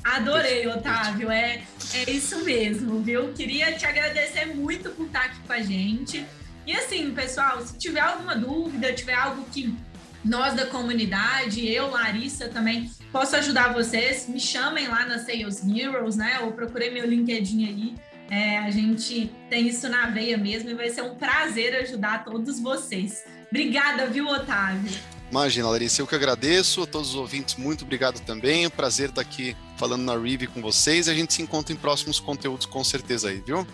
Adorei, 0.04 0.68
Otávio, 0.68 1.32
é, 1.32 1.64
é 1.96 2.12
isso 2.12 2.46
mesmo, 2.46 3.02
viu? 3.02 3.34
Queria 3.34 3.74
te 3.74 3.88
agradecer 3.88 4.46
muito 4.54 4.92
por 4.92 5.08
estar 5.08 5.26
aqui 5.26 5.40
com 5.40 5.54
a 5.54 5.62
gente. 5.64 6.24
E 6.68 6.74
assim, 6.74 7.12
pessoal, 7.12 7.60
se 7.66 7.76
tiver 7.80 8.02
alguma 8.02 8.36
dúvida, 8.36 8.94
tiver 8.94 9.16
algo 9.16 9.44
que 9.46 9.76
nós 10.24 10.54
da 10.54 10.66
comunidade, 10.66 11.68
eu, 11.68 11.90
Larissa, 11.90 12.50
também 12.50 12.90
posso 13.12 13.36
ajudar 13.36 13.74
vocês, 13.74 14.28
me 14.28 14.40
chamem 14.40 14.88
lá 14.88 15.06
na 15.06 15.20
Sales 15.20 15.62
Heroes, 15.68 16.16
né? 16.16 16.40
Ou 16.42 16.52
procurei 16.52 16.90
meu 16.90 17.06
LinkedIn 17.06 17.66
aí 17.66 17.96
é, 18.30 18.58
a 18.58 18.72
gente 18.72 19.32
tem 19.50 19.68
isso 19.68 19.88
na 19.88 20.08
veia 20.08 20.38
mesmo 20.38 20.70
e 20.70 20.74
vai 20.74 20.90
ser 20.90 21.04
um 21.04 21.16
prazer 21.16 21.76
ajudar 21.76 22.24
todos 22.24 22.60
vocês. 22.60 23.24
Obrigada, 23.50 24.08
viu, 24.08 24.28
Otávio? 24.28 24.92
Imagina, 25.30 25.70
Larissa, 25.70 26.02
eu 26.02 26.08
que 26.08 26.16
agradeço, 26.16 26.82
a 26.84 26.88
todos 26.88 27.10
os 27.10 27.16
ouvintes, 27.16 27.56
muito 27.56 27.84
obrigado 27.84 28.20
também. 28.22 28.64
É 28.64 28.68
um 28.68 28.72
prazer 28.72 29.10
estar 29.10 29.22
aqui 29.22 29.56
falando 29.78 30.04
na 30.04 30.18
Rive 30.18 30.48
com 30.48 30.62
vocês. 30.62 31.08
A 31.08 31.14
gente 31.14 31.34
se 31.34 31.42
encontra 31.42 31.74
em 31.74 31.78
próximos 31.78 32.20
conteúdos 32.20 32.66
com 32.66 32.84
certeza 32.84 33.30
aí, 33.30 33.40
viu? 33.40 33.68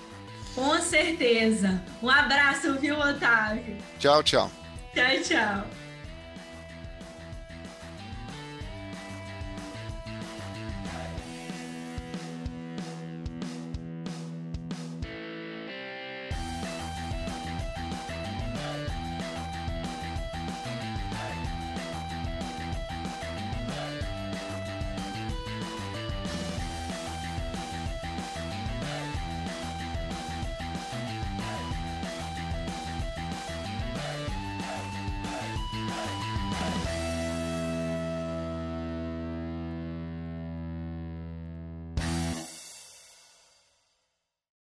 Com 0.55 0.77
certeza. 0.81 1.81
Um 2.01 2.09
abraço, 2.09 2.77
viu, 2.79 2.97
Otávio? 2.99 3.77
Tchau, 3.97 4.23
tchau. 4.23 4.51
Tchau, 4.93 5.21
tchau. 5.23 5.78